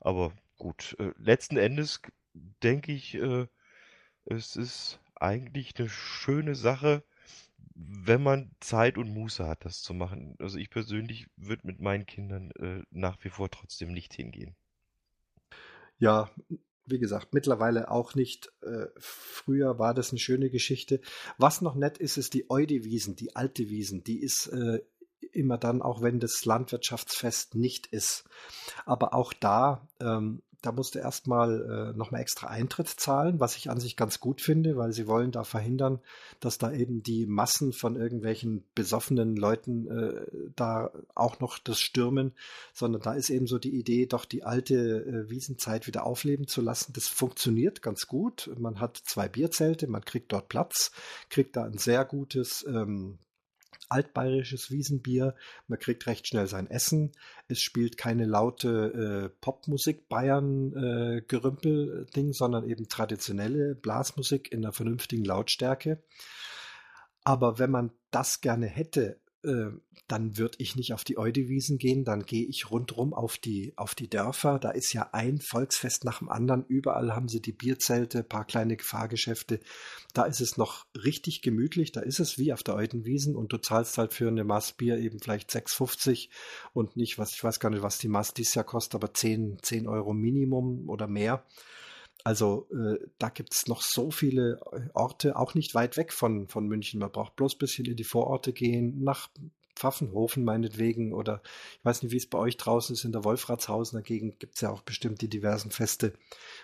aber 0.00 0.32
gut. 0.58 0.96
Äh, 0.98 1.12
letzten 1.18 1.56
Endes 1.56 2.02
denke 2.62 2.92
ich, 2.92 3.14
äh, 3.14 3.46
es 4.26 4.56
ist 4.56 5.00
eigentlich 5.14 5.78
eine 5.78 5.88
schöne 5.88 6.54
Sache, 6.54 7.02
wenn 7.74 8.22
man 8.22 8.50
Zeit 8.60 8.98
und 8.98 9.14
Muße 9.14 9.46
hat, 9.46 9.64
das 9.64 9.82
zu 9.82 9.94
machen. 9.94 10.36
Also 10.38 10.58
ich 10.58 10.70
persönlich 10.70 11.26
würde 11.36 11.66
mit 11.66 11.80
meinen 11.80 12.06
Kindern 12.06 12.50
äh, 12.52 12.82
nach 12.90 13.16
wie 13.22 13.30
vor 13.30 13.50
trotzdem 13.50 13.92
nicht 13.92 14.12
hingehen. 14.14 14.54
Ja, 15.98 16.30
wie 16.86 16.98
gesagt, 16.98 17.32
mittlerweile 17.32 17.90
auch 17.90 18.14
nicht. 18.14 18.52
Äh, 18.62 18.86
früher 18.98 19.78
war 19.78 19.94
das 19.94 20.10
eine 20.10 20.18
schöne 20.18 20.50
Geschichte. 20.50 21.00
Was 21.38 21.60
noch 21.60 21.74
nett 21.74 21.98
ist, 21.98 22.16
ist 22.16 22.34
die 22.34 22.50
Eudewiesen, 22.50 23.16
die 23.16 23.36
alte 23.36 23.68
Wiesen. 23.68 24.04
Die 24.04 24.20
ist 24.20 24.48
äh, 24.48 24.80
immer 25.32 25.58
dann, 25.58 25.82
auch 25.82 26.02
wenn 26.02 26.20
das 26.20 26.44
Landwirtschaftsfest 26.44 27.54
nicht 27.54 27.86
ist. 27.86 28.24
Aber 28.84 29.14
auch 29.14 29.32
da 29.32 29.88
ähm, 30.00 30.42
da 30.62 30.72
musst 30.72 30.94
du 30.94 31.00
erstmal 31.00 31.92
äh, 31.92 31.98
nochmal 31.98 32.20
extra 32.20 32.46
Eintritt 32.46 32.88
zahlen, 32.88 33.40
was 33.40 33.56
ich 33.56 33.68
an 33.68 33.80
sich 33.80 33.96
ganz 33.96 34.20
gut 34.20 34.40
finde, 34.40 34.76
weil 34.76 34.92
sie 34.92 35.06
wollen 35.06 35.32
da 35.32 35.44
verhindern, 35.44 36.00
dass 36.40 36.56
da 36.56 36.72
eben 36.72 37.02
die 37.02 37.26
Massen 37.26 37.72
von 37.72 37.96
irgendwelchen 37.96 38.64
besoffenen 38.74 39.36
Leuten 39.36 39.88
äh, 39.88 40.26
da 40.54 40.92
auch 41.14 41.40
noch 41.40 41.58
das 41.58 41.80
stürmen, 41.80 42.32
sondern 42.72 43.02
da 43.02 43.14
ist 43.14 43.28
eben 43.28 43.46
so 43.46 43.58
die 43.58 43.76
Idee, 43.76 44.06
doch 44.06 44.24
die 44.24 44.44
alte 44.44 45.04
äh, 45.04 45.30
Wiesenzeit 45.30 45.86
wieder 45.86 46.06
aufleben 46.06 46.46
zu 46.46 46.60
lassen. 46.60 46.92
Das 46.92 47.08
funktioniert 47.08 47.82
ganz 47.82 48.06
gut. 48.06 48.50
Man 48.56 48.78
hat 48.80 48.96
zwei 48.96 49.28
Bierzelte, 49.28 49.88
man 49.88 50.04
kriegt 50.04 50.32
dort 50.32 50.48
Platz, 50.48 50.92
kriegt 51.28 51.56
da 51.56 51.64
ein 51.64 51.78
sehr 51.78 52.04
gutes 52.04 52.64
ähm, 52.68 53.18
altbayerisches 53.92 54.70
Wiesenbier. 54.70 55.34
Man 55.68 55.78
kriegt 55.78 56.06
recht 56.06 56.26
schnell 56.26 56.46
sein 56.46 56.68
Essen. 56.68 57.12
Es 57.48 57.60
spielt 57.60 57.96
keine 57.96 58.24
laute 58.24 59.28
äh, 59.28 59.28
Popmusik 59.40 60.08
Bayern 60.08 60.72
äh, 60.74 61.22
Ding, 62.16 62.32
sondern 62.32 62.68
eben 62.68 62.88
traditionelle 62.88 63.74
Blasmusik 63.74 64.50
in 64.50 64.64
einer 64.64 64.72
vernünftigen 64.72 65.24
Lautstärke. 65.24 66.02
Aber 67.24 67.58
wenn 67.58 67.70
man 67.70 67.92
das 68.10 68.40
gerne 68.40 68.66
hätte, 68.66 69.20
äh, 69.44 69.70
dann 70.08 70.36
würde 70.36 70.56
ich 70.58 70.76
nicht 70.76 70.92
auf 70.92 71.04
die 71.04 71.16
Eudewiesen 71.16 71.78
gehen, 71.78 72.04
dann 72.04 72.24
gehe 72.24 72.44
ich 72.44 72.70
rundrum 72.70 73.14
auf 73.14 73.38
die, 73.38 73.72
auf 73.76 73.94
die 73.94 74.10
Dörfer. 74.10 74.58
Da 74.58 74.70
ist 74.70 74.92
ja 74.92 75.08
ein 75.12 75.38
Volksfest 75.38 76.04
nach 76.04 76.18
dem 76.18 76.28
anderen. 76.28 76.64
Überall 76.66 77.14
haben 77.14 77.28
sie 77.28 77.40
die 77.40 77.52
Bierzelte, 77.52 78.22
paar 78.22 78.44
kleine 78.44 78.76
Fahrgeschäfte. 78.78 79.60
Da 80.12 80.24
ist 80.24 80.40
es 80.40 80.56
noch 80.56 80.86
richtig 80.94 81.40
gemütlich. 81.40 81.92
Da 81.92 82.00
ist 82.00 82.20
es 82.20 82.36
wie 82.36 82.52
auf 82.52 82.62
der 82.62 82.74
Eudenwiesen 82.74 83.34
und 83.36 83.52
du 83.52 83.58
zahlst 83.58 83.96
halt 83.96 84.12
für 84.12 84.28
eine 84.28 84.44
Maß 84.44 84.72
Bier 84.72 84.98
eben 84.98 85.18
vielleicht 85.18 85.50
6,50 85.50 86.28
und 86.74 86.96
nicht, 86.96 87.18
was, 87.18 87.32
ich 87.32 87.42
weiß 87.42 87.58
gar 87.58 87.70
nicht, 87.70 87.82
was 87.82 87.98
die 87.98 88.08
Maß 88.08 88.34
dieses 88.34 88.54
Jahr 88.54 88.66
kostet, 88.66 88.96
aber 88.96 89.14
10, 89.14 89.58
10 89.62 89.88
Euro 89.88 90.12
Minimum 90.12 90.90
oder 90.90 91.06
mehr. 91.06 91.44
Also 92.24 92.68
äh, 92.70 92.98
da 93.18 93.30
gibt's 93.30 93.66
noch 93.66 93.82
so 93.82 94.10
viele 94.10 94.60
äh, 94.72 94.88
Orte, 94.94 95.36
auch 95.36 95.54
nicht 95.54 95.74
weit 95.74 95.96
weg 95.96 96.12
von, 96.12 96.46
von 96.48 96.68
München. 96.68 97.00
Man 97.00 97.10
braucht 97.10 97.36
bloß 97.36 97.56
ein 97.56 97.58
bisschen 97.58 97.86
in 97.86 97.96
die 97.96 98.04
Vororte 98.04 98.52
gehen, 98.52 99.02
nach 99.02 99.28
Pfaffenhofen 99.74 100.44
meinetwegen 100.44 101.12
oder 101.12 101.42
ich 101.78 101.84
weiß 101.84 102.02
nicht, 102.02 102.12
wie 102.12 102.18
es 102.18 102.28
bei 102.28 102.38
euch 102.38 102.56
draußen 102.56 102.94
ist, 102.94 103.04
in 103.04 103.12
der 103.12 103.24
Wolfratshausener 103.24 104.02
Gegend 104.02 104.38
gibt's 104.38 104.60
ja 104.60 104.70
auch 104.70 104.82
bestimmt 104.82 105.20
die 105.22 105.28
diversen 105.28 105.70
Feste. 105.70 106.12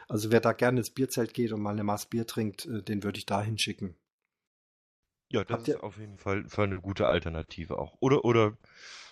Also 0.08 0.30
wer 0.30 0.40
da 0.40 0.52
gerne 0.52 0.80
ins 0.80 0.90
Bierzelt 0.90 1.34
geht 1.34 1.52
und 1.52 1.60
mal 1.60 1.70
eine 1.70 1.84
Maß 1.84 2.06
Bier 2.06 2.26
trinkt, 2.26 2.66
äh, 2.66 2.82
den 2.82 3.02
würde 3.02 3.18
ich 3.18 3.26
da 3.26 3.42
hinschicken. 3.42 3.96
Ja, 5.30 5.44
das 5.44 5.58
Habt 5.58 5.68
ist 5.68 5.82
auf 5.82 5.98
jeden 5.98 6.18
Fall, 6.18 6.48
Fall 6.48 6.66
eine 6.66 6.80
gute 6.80 7.06
Alternative 7.06 7.78
auch. 7.78 7.96
Oder, 8.00 8.24
oder 8.24 8.56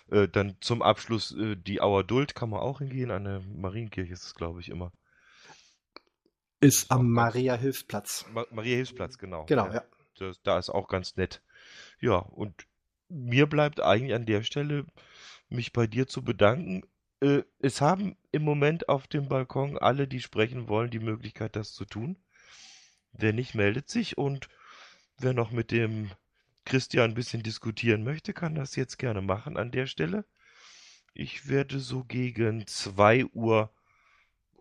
äh, 0.09 0.27
dann 0.27 0.55
zum 0.61 0.81
Abschluss 0.81 1.35
äh, 1.35 1.55
die 1.55 1.81
Auer 1.81 2.03
Duld 2.03 2.33
kann 2.33 2.49
man 2.49 2.59
auch 2.59 2.79
hingehen, 2.79 3.11
an 3.11 3.25
der 3.25 3.41
Marienkirche 3.41 4.13
ist 4.13 4.23
es, 4.23 4.35
glaube 4.35 4.61
ich, 4.61 4.69
immer. 4.69 4.91
Ist 6.59 6.91
am 6.91 7.11
Maria-Hilfsplatz. 7.11 8.25
Ma 8.31 8.45
Maria-Hilfsplatz, 8.51 9.17
genau. 9.17 9.45
Genau, 9.45 9.67
ja. 9.67 9.75
ja. 9.75 9.83
das, 10.17 10.41
da 10.41 10.57
ist 10.57 10.69
auch 10.69 10.87
ganz 10.87 11.15
nett. 11.15 11.41
Ja, 11.99 12.17
und 12.17 12.65
mir 13.09 13.47
bleibt 13.47 13.79
eigentlich 13.81 14.13
an 14.13 14.25
der 14.25 14.43
Stelle, 14.43 14.85
mich 15.49 15.71
bei 15.71 15.87
dir 15.87 16.07
zu 16.07 16.23
bedanken. 16.23 16.83
Äh, 17.21 17.43
es 17.59 17.81
haben 17.81 18.17
im 18.31 18.43
Moment 18.43 18.89
auf 18.89 19.07
dem 19.07 19.27
Balkon 19.27 19.77
alle, 19.77 20.07
die 20.07 20.19
sprechen 20.19 20.67
wollen, 20.67 20.89
die 20.89 20.99
Möglichkeit, 20.99 21.55
das 21.55 21.73
zu 21.73 21.85
tun. 21.85 22.17
Wer 23.11 23.33
nicht, 23.33 23.55
meldet 23.55 23.89
sich 23.89 24.17
und 24.17 24.49
wer 25.17 25.33
noch 25.33 25.51
mit 25.51 25.71
dem 25.71 26.11
Christian 26.65 27.11
ein 27.11 27.15
bisschen 27.15 27.43
diskutieren 27.43 28.03
möchte, 28.03 28.33
kann 28.33 28.55
das 28.55 28.75
jetzt 28.75 28.97
gerne 28.97 29.21
machen 29.21 29.57
an 29.57 29.71
der 29.71 29.87
Stelle. 29.87 30.25
Ich 31.13 31.47
werde 31.47 31.79
so 31.79 32.03
gegen 32.03 32.67
2 32.67 33.25
Uhr 33.27 33.71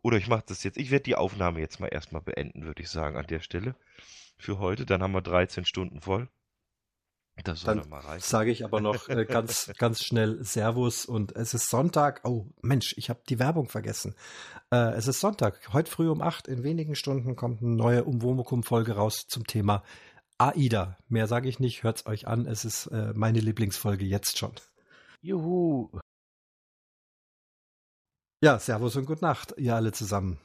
oder 0.06 0.18
ich 0.18 0.28
mache 0.28 0.44
das 0.46 0.62
jetzt. 0.62 0.76
Ich 0.76 0.92
werde 0.92 1.02
die 1.02 1.16
Aufnahme 1.16 1.58
jetzt 1.58 1.80
mal 1.80 1.88
erstmal 1.88 2.22
beenden, 2.22 2.64
würde 2.64 2.80
ich 2.80 2.88
sagen, 2.88 3.16
an 3.16 3.26
der 3.26 3.40
Stelle. 3.40 3.74
Für 4.38 4.60
heute. 4.60 4.86
Dann 4.86 5.02
haben 5.02 5.10
wir 5.10 5.20
13 5.20 5.64
Stunden 5.64 6.00
voll. 6.00 6.28
Das 7.42 7.62
soll 7.62 7.74
dann 7.74 7.88
mal 7.88 7.98
reichen. 7.98 8.22
Sage 8.22 8.52
ich 8.52 8.64
aber 8.64 8.80
noch 8.80 9.08
äh, 9.08 9.24
ganz, 9.24 9.72
ganz 9.78 10.04
schnell 10.04 10.44
Servus 10.44 11.06
und 11.06 11.34
es 11.34 11.54
ist 11.54 11.68
Sonntag. 11.68 12.20
Oh 12.22 12.46
Mensch, 12.62 12.94
ich 12.96 13.10
habe 13.10 13.20
die 13.28 13.40
Werbung 13.40 13.68
vergessen. 13.68 14.14
Äh, 14.70 14.92
es 14.92 15.08
ist 15.08 15.18
Sonntag. 15.18 15.72
Heute 15.72 15.90
früh 15.90 16.08
um 16.08 16.22
acht. 16.22 16.46
In 16.46 16.62
wenigen 16.62 16.94
Stunden 16.94 17.34
kommt 17.34 17.60
eine 17.60 17.72
neue 17.72 18.04
Umwomukum-Folge 18.04 18.92
raus 18.92 19.26
zum 19.26 19.44
Thema 19.44 19.82
AIDA. 20.38 20.98
Mehr 21.08 21.26
sage 21.26 21.48
ich 21.48 21.58
nicht. 21.58 21.82
Hört's 21.82 22.06
euch 22.06 22.28
an. 22.28 22.46
Es 22.46 22.64
ist 22.64 22.86
äh, 22.86 23.12
meine 23.12 23.40
Lieblingsfolge 23.40 24.04
jetzt 24.04 24.38
schon. 24.38 24.52
Juhu. 25.20 25.90
Ja, 28.42 28.58
Servus 28.58 28.96
und 28.96 29.06
Gute 29.06 29.24
Nacht, 29.24 29.54
ihr 29.56 29.74
alle 29.74 29.92
zusammen. 29.92 30.38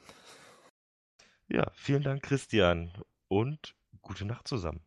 Ja, 1.48 1.70
vielen 1.74 2.02
Dank, 2.02 2.22
Christian. 2.22 2.90
Und 3.28 3.74
gute 4.00 4.24
Nacht 4.24 4.48
zusammen. 4.48 4.80